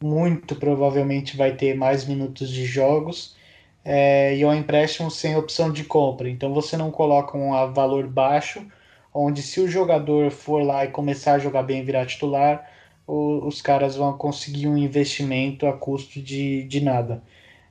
[0.00, 3.34] muito provavelmente vai ter mais minutos de jogos
[3.84, 6.28] é, e é um empréstimo sem opção de compra.
[6.28, 8.66] Então você não coloca um valor baixo,
[9.14, 12.68] onde se o jogador for lá e começar a jogar bem e virar titular,
[13.06, 17.22] os caras vão conseguir um investimento a custo de, de nada.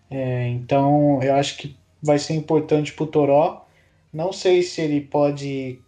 [0.09, 3.65] É, então eu acho que vai ser importante para o Toró.
[4.13, 5.79] Não sei se ele pode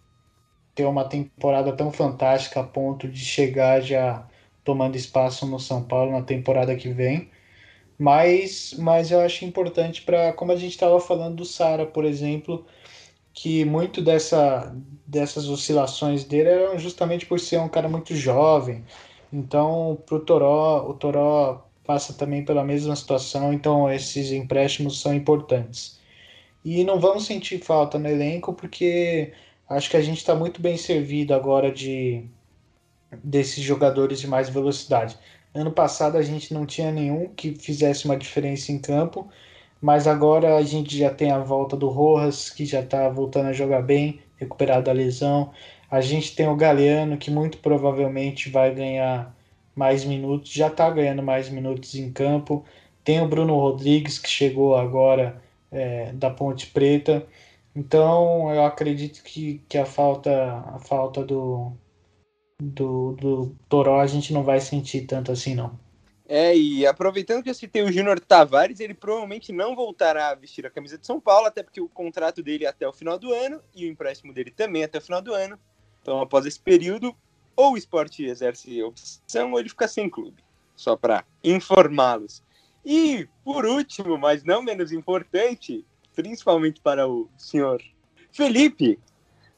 [0.74, 4.28] ter uma temporada tão fantástica a ponto de chegar já
[4.64, 7.30] tomando espaço no São Paulo na temporada que vem.
[7.98, 12.64] Mas, mas eu acho importante para, como a gente estava falando do Sara, por exemplo,
[13.32, 14.74] que muito dessa,
[15.06, 18.84] dessas oscilações dele eram justamente por ser um cara muito jovem,
[19.32, 25.14] então, para o Toró, o Toró passa também pela mesma situação, então esses empréstimos são
[25.14, 25.98] importantes.
[26.64, 29.32] E não vamos sentir falta no elenco, porque
[29.68, 32.24] acho que a gente está muito bem servido agora de
[33.24, 35.18] desses jogadores de mais velocidade.
[35.54, 39.28] Ano passado a gente não tinha nenhum que fizesse uma diferença em campo,
[39.80, 43.52] mas agora a gente já tem a volta do Rojas, que já está voltando a
[43.52, 45.52] jogar bem, recuperado da lesão.
[45.90, 49.34] A gente tem o Galeano, que muito provavelmente vai ganhar
[49.74, 52.64] mais minutos, já está ganhando mais minutos em campo.
[53.04, 57.26] Tem o Bruno Rodrigues, que chegou agora é, da Ponte Preta.
[57.74, 60.30] Então, eu acredito que, que a falta,
[60.74, 61.72] a falta do,
[62.60, 65.78] do, do Toró a gente não vai sentir tanto assim, não.
[66.28, 70.66] É, e aproveitando que eu citei o Júnior Tavares, ele provavelmente não voltará a vestir
[70.66, 73.32] a camisa de São Paulo, até porque o contrato dele é até o final do
[73.32, 75.58] ano e o empréstimo dele também é até o final do ano.
[76.08, 77.14] Então, após esse período,
[77.54, 80.42] ou o esporte exerce opção ou ele fica sem clube.
[80.74, 82.42] Só para informá-los.
[82.82, 85.84] E, por último, mas não menos importante,
[86.14, 87.82] principalmente para o senhor
[88.32, 88.98] Felipe,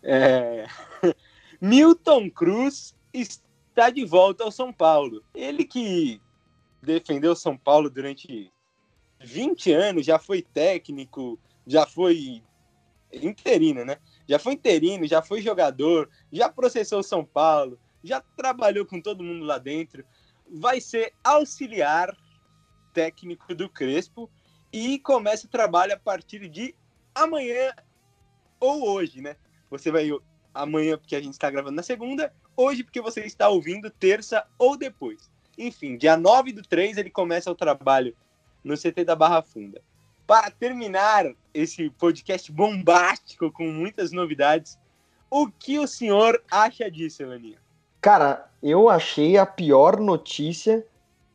[0.03, 0.67] é...
[1.63, 5.23] Milton Cruz está de volta ao São Paulo.
[5.33, 6.21] Ele que
[6.83, 8.53] defendeu São Paulo durante
[9.21, 12.43] 20 anos, já foi técnico, já foi
[13.13, 13.99] interino, né?
[14.29, 19.45] Já foi interino, já foi jogador, já processou São Paulo, já trabalhou com todo mundo
[19.45, 20.05] lá dentro.
[20.49, 22.17] Vai ser auxiliar
[22.93, 24.31] técnico do Crespo
[24.73, 26.75] e começa o trabalho a partir de
[27.15, 27.73] amanhã
[28.59, 29.37] ou hoje, né?
[29.71, 30.11] Você vai
[30.53, 34.77] amanhã porque a gente está gravando na segunda, hoje porque você está ouvindo terça ou
[34.77, 35.31] depois.
[35.57, 38.17] Enfim, dia 9 do 3 ele começa o trabalho
[38.63, 39.83] no CT da Barra Funda.
[40.31, 44.79] Para terminar esse podcast bombástico com muitas novidades,
[45.29, 47.59] o que o senhor acha disso, Elaninha?
[48.01, 50.87] Cara, eu achei a pior notícia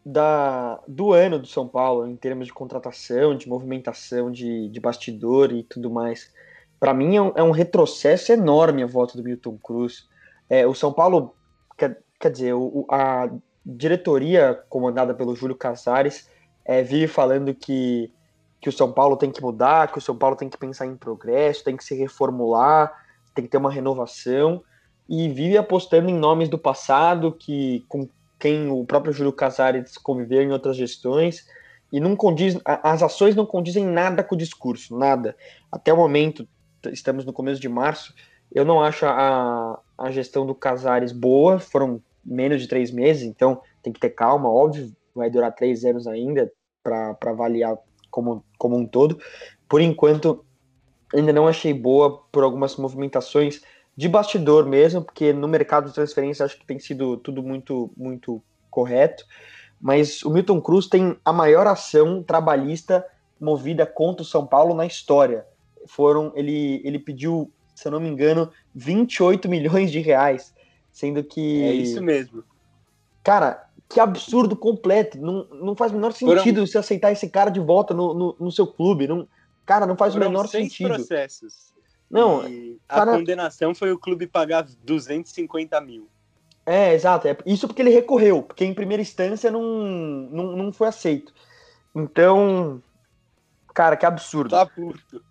[0.06, 5.52] da, do ano do São Paulo, em termos de contratação, de movimentação, de, de bastidor
[5.52, 6.34] e tudo mais.
[6.80, 10.08] Para mim é um, é um, retrocesso enorme a volta do Milton Cruz.
[10.50, 11.36] É, o São Paulo,
[11.78, 13.30] quer, quer dizer, o, a
[13.66, 16.30] diretoria comandada pelo Júlio Casares
[16.64, 18.10] é, vive falando que,
[18.66, 20.96] que o São Paulo tem que mudar, que o São Paulo tem que pensar em
[20.96, 22.92] progresso, tem que se reformular,
[23.36, 24.64] tem que ter uma renovação,
[25.08, 28.10] e vive apostando em nomes do passado que com
[28.40, 31.46] quem o próprio Júlio Casares conviveu em outras gestões,
[31.92, 35.38] e não condiz, as ações não condizem nada com o discurso, nada.
[35.72, 36.48] Até o momento,
[36.88, 38.16] estamos no começo de março,
[38.52, 43.62] eu não acho a, a gestão do Casares boa, foram menos de três meses, então
[43.84, 46.52] tem que ter calma, óbvio, vai durar três anos ainda
[46.82, 47.78] para avaliar
[48.16, 49.20] como, como um todo.
[49.68, 50.46] Por enquanto,
[51.14, 53.62] ainda não achei boa por algumas movimentações
[53.96, 58.42] de bastidor mesmo, porque no mercado de transferência acho que tem sido tudo muito, muito
[58.72, 59.26] correto.
[59.82, 63.06] Mas o Milton Cruz tem a maior ação trabalhista
[63.40, 65.46] movida contra o São Paulo na história.
[65.86, 70.54] Foram, ele, ele pediu, se eu não me engano, 28 milhões de reais,
[70.90, 71.64] sendo que.
[71.64, 72.46] É isso mesmo.
[73.22, 75.18] Cara, que absurdo completo.
[75.18, 76.68] Não, não faz o menor sentido Foram...
[76.68, 79.08] você aceitar esse cara de volta no, no, no seu clube.
[79.08, 79.28] Não,
[79.66, 80.96] cara, não faz Foram o menor seis sentido.
[80.96, 81.74] processos.
[82.10, 83.12] Não, e cara...
[83.12, 86.08] a condenação foi o clube pagar 250 mil.
[86.66, 87.28] É, exato.
[87.28, 91.34] É isso porque ele recorreu, porque em primeira instância não, não, não foi aceito.
[91.94, 92.82] Então,
[93.74, 94.50] cara, que absurdo.
[94.50, 95.24] Tá puto.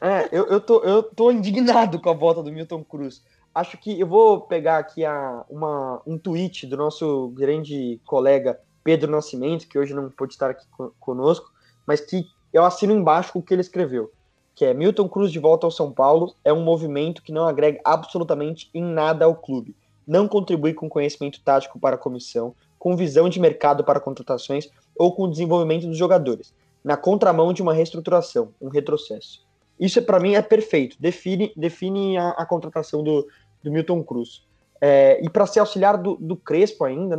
[0.00, 3.24] É, eu, eu, tô, eu tô indignado com a volta do Milton Cruz.
[3.54, 9.10] Acho que eu vou pegar aqui a, uma, um tweet do nosso grande colega Pedro
[9.10, 10.64] Nascimento, que hoje não pôde estar aqui
[11.00, 11.52] conosco,
[11.86, 14.12] mas que eu assino embaixo o que ele escreveu,
[14.54, 17.80] que é Milton Cruz de volta ao São Paulo é um movimento que não agrega
[17.84, 19.74] absolutamente em nada ao clube,
[20.06, 25.14] não contribui com conhecimento tático para a comissão, com visão de mercado para contratações ou
[25.14, 29.44] com o desenvolvimento dos jogadores, na contramão de uma reestruturação, um retrocesso.
[29.80, 33.26] Isso para mim é perfeito, define, define a, a contratação do,
[33.62, 34.46] do Milton Cruz.
[34.80, 37.16] É, e para ser auxiliar do, do Crespo ainda,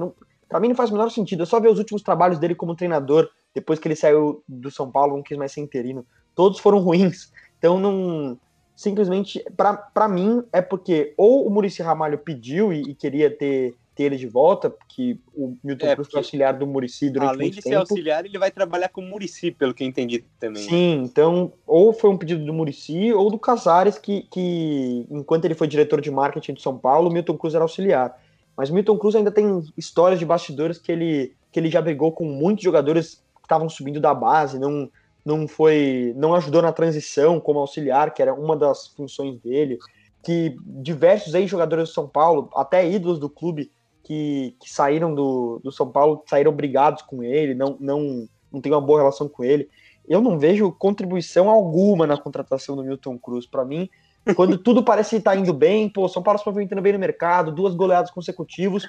[0.47, 1.43] para mim não faz o menor sentido.
[1.43, 4.91] É só ver os últimos trabalhos dele como treinador, depois que ele saiu do São
[4.91, 6.05] Paulo, não quis mais ser interino.
[6.35, 7.31] Todos foram ruins.
[7.57, 8.37] Então não.
[8.75, 14.03] Simplesmente, para mim, é porque ou o Murici Ramalho pediu e, e queria ter ter
[14.03, 17.61] ele de volta, porque o Milton é, Cruz foi auxiliar do Murici durante Além de
[17.61, 20.63] ser auxiliar, ele vai trabalhar com o Murici, pelo que entendi também.
[20.63, 25.55] Sim, então, ou foi um pedido do Murici ou do Casares, que, que enquanto ele
[25.55, 28.17] foi diretor de marketing de São Paulo, o Milton Cruz era auxiliar.
[28.55, 32.11] Mas o Milton Cruz ainda tem histórias de bastidores que ele, que ele já brigou
[32.11, 34.89] com muitos jogadores que estavam subindo da base, não,
[35.25, 39.77] não foi, não ajudou na transição como auxiliar, que era uma das funções dele,
[40.23, 43.71] que diversos ex-jogadores do São Paulo, até ídolos do clube,
[44.11, 48.69] que, que saíram do, do São Paulo saíram brigados com ele, não, não, não tem
[48.69, 49.69] uma boa relação com ele.
[50.05, 53.45] Eu não vejo contribuição alguma na contratação do Milton Cruz.
[53.45, 53.89] Para mim,
[54.35, 57.73] quando tudo parece estar indo bem, pô, São Paulo se movimentando bem no mercado, duas
[57.73, 58.85] goleadas consecutivas,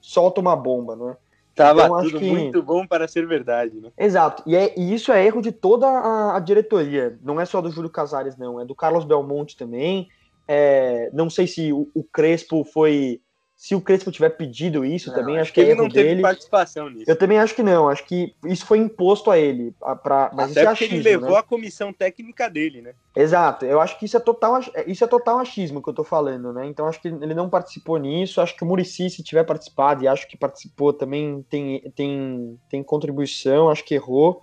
[0.00, 1.16] solta uma bomba, né?
[1.54, 2.28] Tava então, tudo que...
[2.32, 3.92] muito bom para ser verdade, né?
[3.96, 4.42] Exato.
[4.44, 7.16] E, é, e isso é erro de toda a, a, diretoria.
[7.22, 8.60] Não é só do Júlio Casares, não.
[8.60, 10.08] É do Carlos Belmonte também.
[10.48, 13.20] É, não sei se o, o Crespo foi
[13.64, 16.20] se o Crespo tiver pedido isso, não, também acho, que, é ele não teve dele.
[16.20, 17.10] participação nisso.
[17.10, 19.74] Eu também acho que não, acho que isso foi imposto a ele.
[20.02, 21.38] Pra, mas Até isso é achismo, ele levou né?
[21.38, 22.92] a comissão técnica dele, né?
[23.16, 26.52] Exato, eu acho que isso é total, isso é total achismo que eu tô falando,
[26.52, 26.66] né?
[26.66, 30.08] Então acho que ele não participou nisso, acho que o Murici, se tiver participado, e
[30.08, 34.42] acho que participou também, tem, tem, tem contribuição, acho que errou.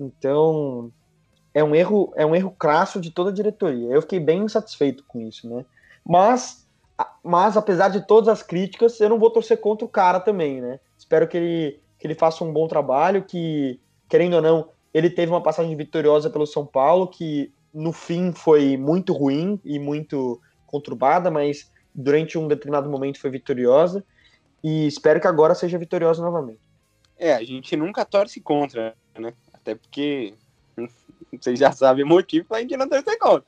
[0.00, 0.90] Então
[1.52, 3.90] é um erro, é um erro crasso de toda a diretoria.
[3.90, 5.66] Eu fiquei bem insatisfeito com isso, né?
[6.02, 6.63] Mas
[7.22, 10.78] mas apesar de todas as críticas, eu não vou torcer contra o cara também, né?
[10.96, 15.32] Espero que ele, que ele faça um bom trabalho, que, querendo ou não, ele teve
[15.32, 21.30] uma passagem vitoriosa pelo São Paulo, que no fim foi muito ruim e muito conturbada,
[21.30, 24.04] mas durante um determinado momento foi vitoriosa.
[24.62, 26.60] E espero que agora seja vitoriosa novamente.
[27.18, 29.34] É, a gente nunca torce contra, né?
[29.52, 30.34] Até porque
[31.40, 33.44] Vocês já sabem o motivo pra gente não torcer contra.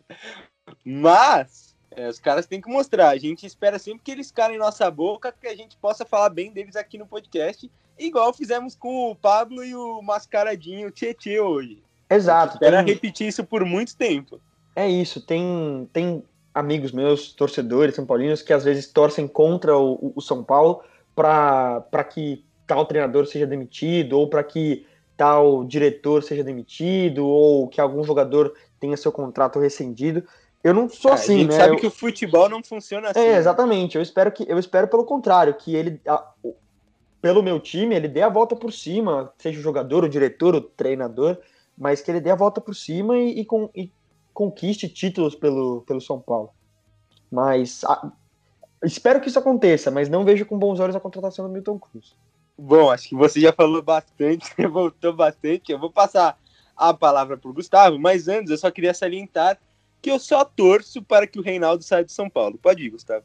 [0.85, 1.66] Mas,
[1.97, 3.09] é, os caras têm que mostrar.
[3.09, 6.53] A gente espera sempre que eles calem nossa boca, que a gente possa falar bem
[6.53, 11.83] deles aqui no podcast, igual fizemos com o Pablo e o mascaradinho Tietê hoje.
[12.09, 12.55] Exato.
[12.55, 12.95] Espera tem...
[12.95, 14.39] repetir isso por muito tempo.
[14.77, 15.21] É isso.
[15.23, 16.23] Tem, tem
[16.55, 20.83] amigos meus, torcedores são paulinos, que às vezes torcem contra o, o São Paulo
[21.15, 24.87] para que tal treinador seja demitido ou para que
[25.17, 30.23] tal diretor seja demitido ou que algum jogador tenha seu contrato rescindido.
[30.67, 31.57] Eu não sou é, assim, a gente né?
[31.57, 31.79] sabe eu...
[31.79, 33.21] que o futebol não funciona assim.
[33.21, 33.95] É, exatamente.
[33.95, 36.33] Eu espero que eu espero pelo contrário, que ele a,
[37.23, 40.61] pelo meu time, ele dê a volta por cima, seja o jogador, o diretor, o
[40.61, 41.39] treinador,
[41.79, 43.47] mas que ele dê a volta por cima e, e,
[43.77, 43.93] e
[44.35, 46.51] conquiste títulos pelo, pelo São Paulo.
[47.31, 48.11] Mas a,
[48.83, 52.17] espero que isso aconteça, mas não vejo com bons olhos a contratação do Milton Cruz.
[52.59, 55.71] Bom, acho que você já falou bastante, voltou bastante.
[55.71, 56.37] Eu vou passar
[56.77, 59.61] a palavra para o Gustavo, mas antes eu só queria salientar
[60.01, 62.59] que eu só torço para que o Reinaldo saia de São Paulo.
[62.59, 63.25] Pode ir, Gustavo.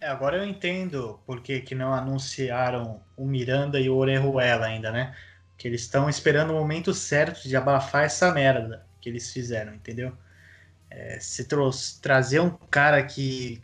[0.00, 4.90] É, agora eu entendo por que, que não anunciaram o Miranda e o Orejuela ainda,
[4.90, 5.14] né?
[5.56, 10.12] Que eles estão esperando o momento certo de abafar essa merda que eles fizeram, entendeu?
[10.90, 13.62] É, se trouxe, trazer um cara que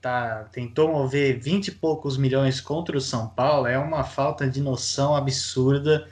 [0.00, 4.60] tá, tentou mover 20 e poucos milhões contra o São Paulo é uma falta de
[4.60, 6.08] noção absurda.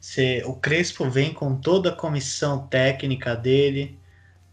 [0.00, 3.99] Se, o Crespo vem com toda a comissão técnica dele,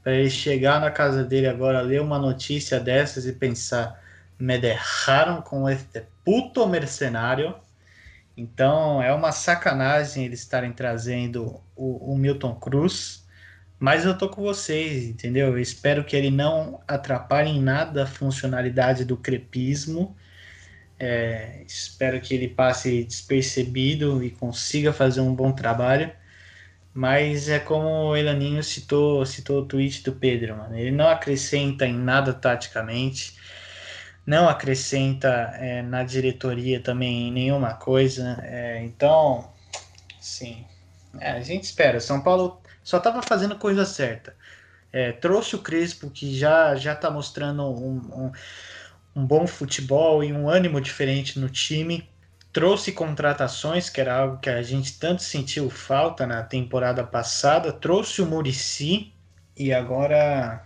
[0.08, 4.02] para ele chegar na casa dele agora, ler uma notícia dessas e pensar:
[4.40, 7.54] me derraram com este puto mercenário.
[8.38, 13.28] Então é uma sacanagem eles estarem trazendo o, o Milton Cruz
[13.78, 15.48] mas eu tô com vocês, entendeu?
[15.48, 20.16] Eu espero que ele não atrapalhe em nada a funcionalidade do crepismo.
[20.98, 26.12] É, espero que ele passe despercebido e consiga fazer um bom trabalho.
[26.98, 30.76] Mas é como o Elaninho citou, citou o tweet do Pedro, mano.
[30.76, 33.36] Ele não acrescenta em nada taticamente,
[34.26, 35.28] não acrescenta
[35.60, 38.40] é, na diretoria também nenhuma coisa.
[38.42, 39.48] É, então,
[40.20, 40.66] sim,
[41.20, 42.00] é, a gente espera.
[42.00, 44.36] São Paulo só estava fazendo coisa certa.
[44.92, 48.32] É, trouxe o Crespo, que já já está mostrando um, um,
[49.16, 52.10] um, bom futebol e um ânimo diferente no time.
[52.58, 57.72] Trouxe contratações, que era algo que a gente tanto sentiu falta na temporada passada.
[57.72, 59.14] Trouxe o Murici
[59.56, 60.66] e agora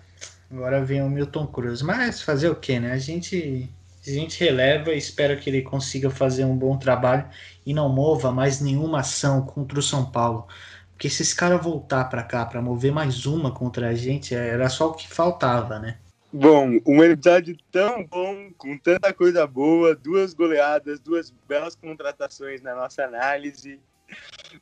[0.49, 1.81] agora vem o Milton Cruz.
[1.81, 2.93] Mas fazer o que, né?
[2.93, 3.69] A gente
[4.07, 7.27] a gente releva e espera que ele consiga fazer um bom trabalho
[7.65, 10.47] e não mova mais nenhuma ação contra o São Paulo.
[10.93, 14.69] Porque se esse cara voltar para cá para mover mais uma contra a gente, era
[14.69, 15.97] só o que faltava, né?
[16.33, 22.73] Bom, um episódio tão bom, com tanta coisa boa, duas goleadas, duas belas contratações na
[22.73, 23.81] nossa análise.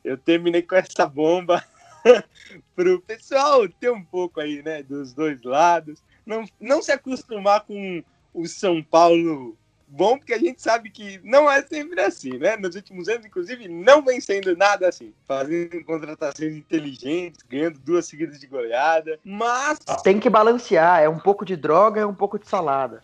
[0.04, 1.64] Eu terminei com essa bomba
[2.76, 6.02] para o pessoal ter um pouco aí, né, dos dois lados.
[6.26, 8.04] Não, não se acostumar com
[8.34, 9.56] o São Paulo
[9.90, 12.56] bom, porque a gente sabe que não é sempre assim, né?
[12.56, 15.14] Nos últimos anos, inclusive, não vem sendo nada assim.
[15.28, 19.80] Fazendo contratações inteligentes, ganhando duas seguidas de goleada, mas.
[20.04, 23.02] Tem que balancear, é um pouco de droga, é um pouco de salada.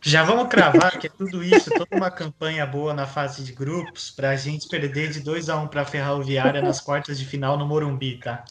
[0.00, 4.08] Já vamos cravar que é tudo isso, toda uma campanha boa na fase de grupos,
[4.10, 7.66] pra gente perder de 2 a 1 um pra Ferroviária nas quartas de final no
[7.66, 8.44] Morumbi, tá?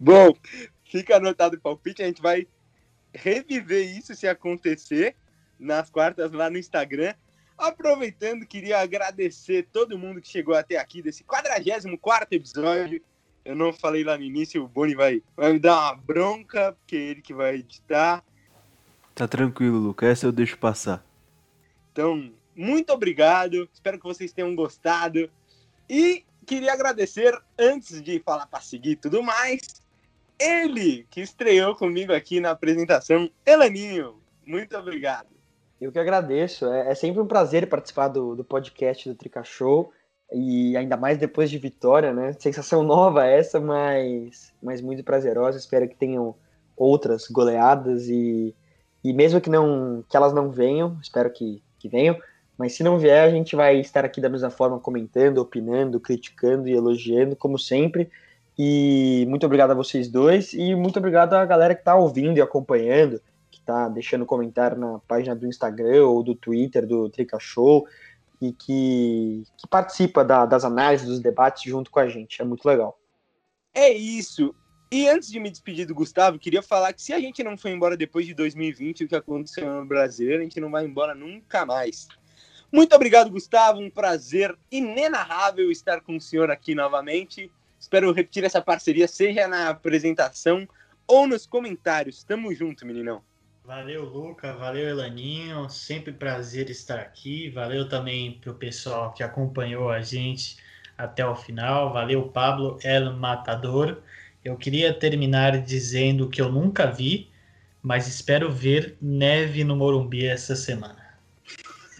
[0.00, 0.32] Bom,
[0.84, 2.46] fica anotado o palpite, a gente vai
[3.12, 5.14] reviver isso se acontecer
[5.58, 7.14] nas quartas lá no Instagram.
[7.56, 13.00] Aproveitando, queria agradecer todo mundo que chegou até aqui desse 44 episódio.
[13.44, 16.96] Eu não falei lá no início, o Boni vai, vai me dar uma bronca, porque
[16.96, 18.22] é ele que vai editar.
[19.14, 21.04] Tá tranquilo, Luca, essa eu deixo passar.
[21.92, 25.30] Então, muito obrigado, espero que vocês tenham gostado.
[25.88, 29.80] E queria agradecer, antes de falar para seguir e tudo mais,
[30.38, 34.20] ele que estreou comigo aqui na apresentação, Elaninho.
[34.44, 35.35] Muito obrigado.
[35.80, 36.66] Eu que agradeço.
[36.66, 39.92] É, é sempre um prazer participar do, do podcast do Trica Show.
[40.32, 42.32] E ainda mais depois de vitória, né?
[42.38, 45.58] Sensação nova essa, mas, mas muito prazerosa.
[45.58, 46.34] Espero que tenham
[46.76, 48.54] outras goleadas e,
[49.04, 52.16] e mesmo que não que elas não venham, espero que, que venham.
[52.58, 56.68] Mas se não vier, a gente vai estar aqui da mesma forma comentando, opinando, criticando
[56.68, 58.10] e elogiando, como sempre.
[58.58, 62.42] E muito obrigado a vocês dois e muito obrigado à galera que está ouvindo e
[62.42, 63.20] acompanhando
[63.66, 67.86] tá deixando comentário na página do Instagram ou do Twitter do Trica Show
[68.40, 72.40] e que, que participa da, das análises, dos debates junto com a gente.
[72.40, 72.98] É muito legal.
[73.74, 74.54] É isso.
[74.90, 77.68] E antes de me despedir do Gustavo, queria falar que se a gente não for
[77.68, 81.66] embora depois de 2020, o que aconteceu no Brasileiro, a gente não vai embora nunca
[81.66, 82.06] mais.
[82.70, 83.80] Muito obrigado, Gustavo.
[83.80, 87.50] Um prazer inenarrável estar com o senhor aqui novamente.
[87.78, 90.68] Espero repetir essa parceria, seja na apresentação
[91.06, 92.24] ou nos comentários.
[92.24, 93.22] Tamo junto, meninão.
[93.66, 94.52] Valeu, Luca.
[94.52, 95.68] Valeu, Elaninho.
[95.68, 97.50] Sempre prazer estar aqui.
[97.50, 100.56] Valeu também pro pessoal que acompanhou a gente
[100.96, 101.92] até o final.
[101.92, 104.00] Valeu, Pablo El Matador.
[104.44, 107.28] Eu queria terminar dizendo que eu nunca vi,
[107.82, 111.18] mas espero ver neve no Morumbi essa semana.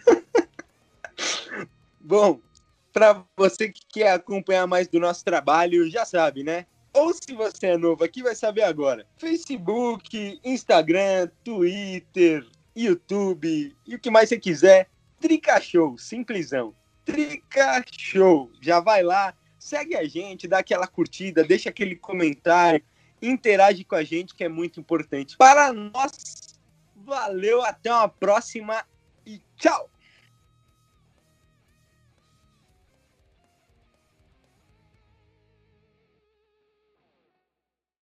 [2.01, 2.39] Bom,
[2.93, 6.65] para você que quer acompanhar mais do nosso trabalho, já sabe, né?
[6.97, 9.07] Ou se você é novo aqui, vai saber agora.
[9.19, 14.89] Facebook, Instagram, Twitter, YouTube e o que mais você quiser.
[15.21, 16.75] Trica Show, simplesão.
[17.05, 18.51] Trica Show.
[18.63, 22.83] Já vai lá, segue a gente, dá aquela curtida, deixa aquele comentário,
[23.21, 25.37] interage com a gente que é muito importante.
[25.37, 26.59] Para nós,
[26.95, 28.83] valeu, até uma próxima
[29.27, 29.91] e tchau!